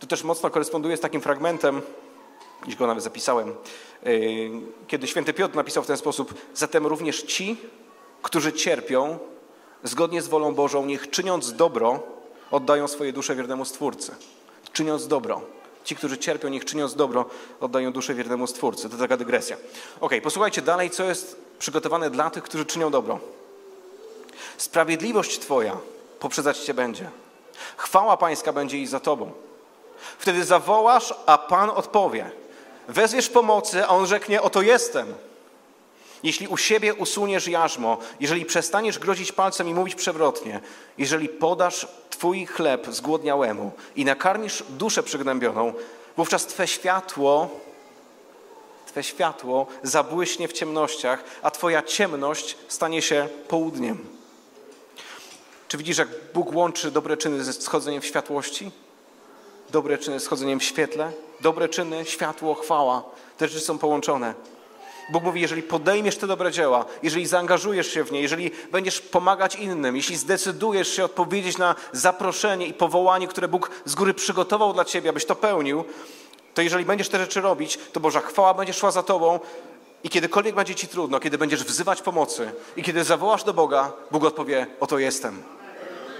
[0.00, 1.82] To też mocno koresponduje z takim fragmentem,
[2.62, 3.54] gdzieś go nawet zapisałem,
[4.02, 4.50] yy,
[4.86, 7.56] kiedy święty Piotr napisał w ten sposób, zatem również ci,
[8.22, 9.18] którzy cierpią,
[9.84, 12.02] zgodnie z wolą Bożą, niech czyniąc dobro,
[12.50, 14.14] oddają swoje dusze wiernemu Stwórcy.
[14.72, 15.40] Czyniąc dobro.
[15.84, 17.24] Ci, którzy cierpią, niech czyniąc dobro,
[17.60, 18.88] oddają duszę wiernemu Stwórcy.
[18.88, 19.56] To taka dygresja.
[20.00, 23.18] Ok, posłuchajcie dalej, co jest przygotowane dla tych, którzy czynią dobro.
[24.56, 25.76] Sprawiedliwość Twoja
[26.22, 27.10] poprzedzać Cię będzie.
[27.76, 29.32] Chwała Pańska będzie i za Tobą.
[30.18, 32.30] Wtedy zawołasz, a Pan odpowie.
[32.88, 35.14] Wezwiesz pomocy, a On rzeknie, oto jestem.
[36.22, 40.60] Jeśli u siebie usuniesz jarzmo, jeżeli przestaniesz grozić palcem i mówić przewrotnie,
[40.98, 45.72] jeżeli podasz Twój chleb zgłodniałemu i nakarmisz duszę przygnębioną,
[46.16, 47.50] wówczas Twe światło,
[48.86, 54.21] Twe światło zabłyśnie w ciemnościach, a Twoja ciemność stanie się południem.
[55.72, 58.70] Czy widzisz, jak Bóg łączy dobre czyny ze schodzeniem w światłości?
[59.70, 61.12] Dobre czyny z schodzeniem w świetle?
[61.40, 63.02] Dobre czyny, światło, chwała.
[63.38, 64.34] Te rzeczy są połączone.
[65.12, 69.56] Bóg mówi, jeżeli podejmiesz te dobre dzieła, jeżeli zaangażujesz się w nie, jeżeli będziesz pomagać
[69.56, 74.84] innym, jeśli zdecydujesz się odpowiedzieć na zaproszenie i powołanie, które Bóg z góry przygotował dla
[74.84, 75.84] ciebie, abyś to pełnił,
[76.54, 79.40] to jeżeli będziesz te rzeczy robić, to Boża chwała będzie szła za tobą
[80.04, 84.24] i kiedykolwiek będzie ci trudno, kiedy będziesz wzywać pomocy i kiedy zawołasz do Boga, Bóg
[84.24, 85.61] odpowie, oto jestem.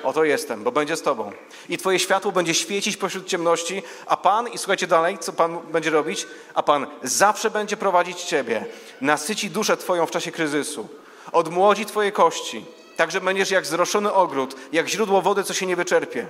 [0.03, 1.33] Oto jestem, bo będzie z Tobą.
[1.69, 5.91] I Twoje światło będzie świecić pośród ciemności, a Pan, i słuchajcie dalej, co Pan będzie
[5.91, 8.67] robić, a Pan zawsze będzie prowadzić Ciebie,
[9.01, 10.89] nasyci duszę Twoją w czasie kryzysu,
[11.33, 12.65] odmłodzi Twoje kości,
[12.97, 16.27] tak że będziesz jak zroszony ogród, jak źródło wody, co się nie wyczerpie.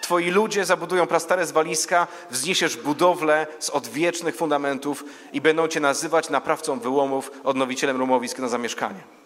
[0.00, 6.80] Twoi ludzie zabudują prastare zwaliska, wzniesiesz budowlę z odwiecznych fundamentów i będą Cię nazywać naprawcą
[6.80, 9.23] wyłomów, odnowicielem rumowisk na zamieszkanie.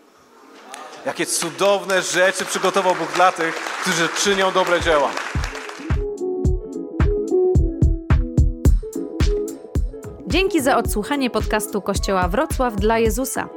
[1.06, 5.10] Jakie cudowne rzeczy przygotował Bóg dla tych, którzy czynią dobre dzieła.
[10.26, 13.48] Dzięki za odsłuchanie podcastu Kościoła Wrocław dla Jezusa.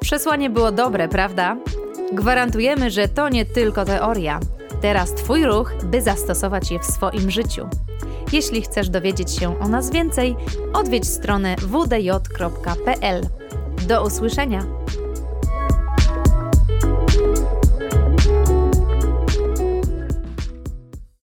[0.00, 1.56] Przesłanie było dobre, prawda?
[2.12, 4.40] Gwarantujemy, że to nie tylko teoria.
[4.82, 7.68] Teraz Twój ruch, by zastosować je w swoim życiu.
[8.32, 10.36] Jeśli chcesz dowiedzieć się o nas więcej,
[10.72, 13.28] odwiedź stronę wdj.pl.
[13.88, 14.66] Do usłyszenia!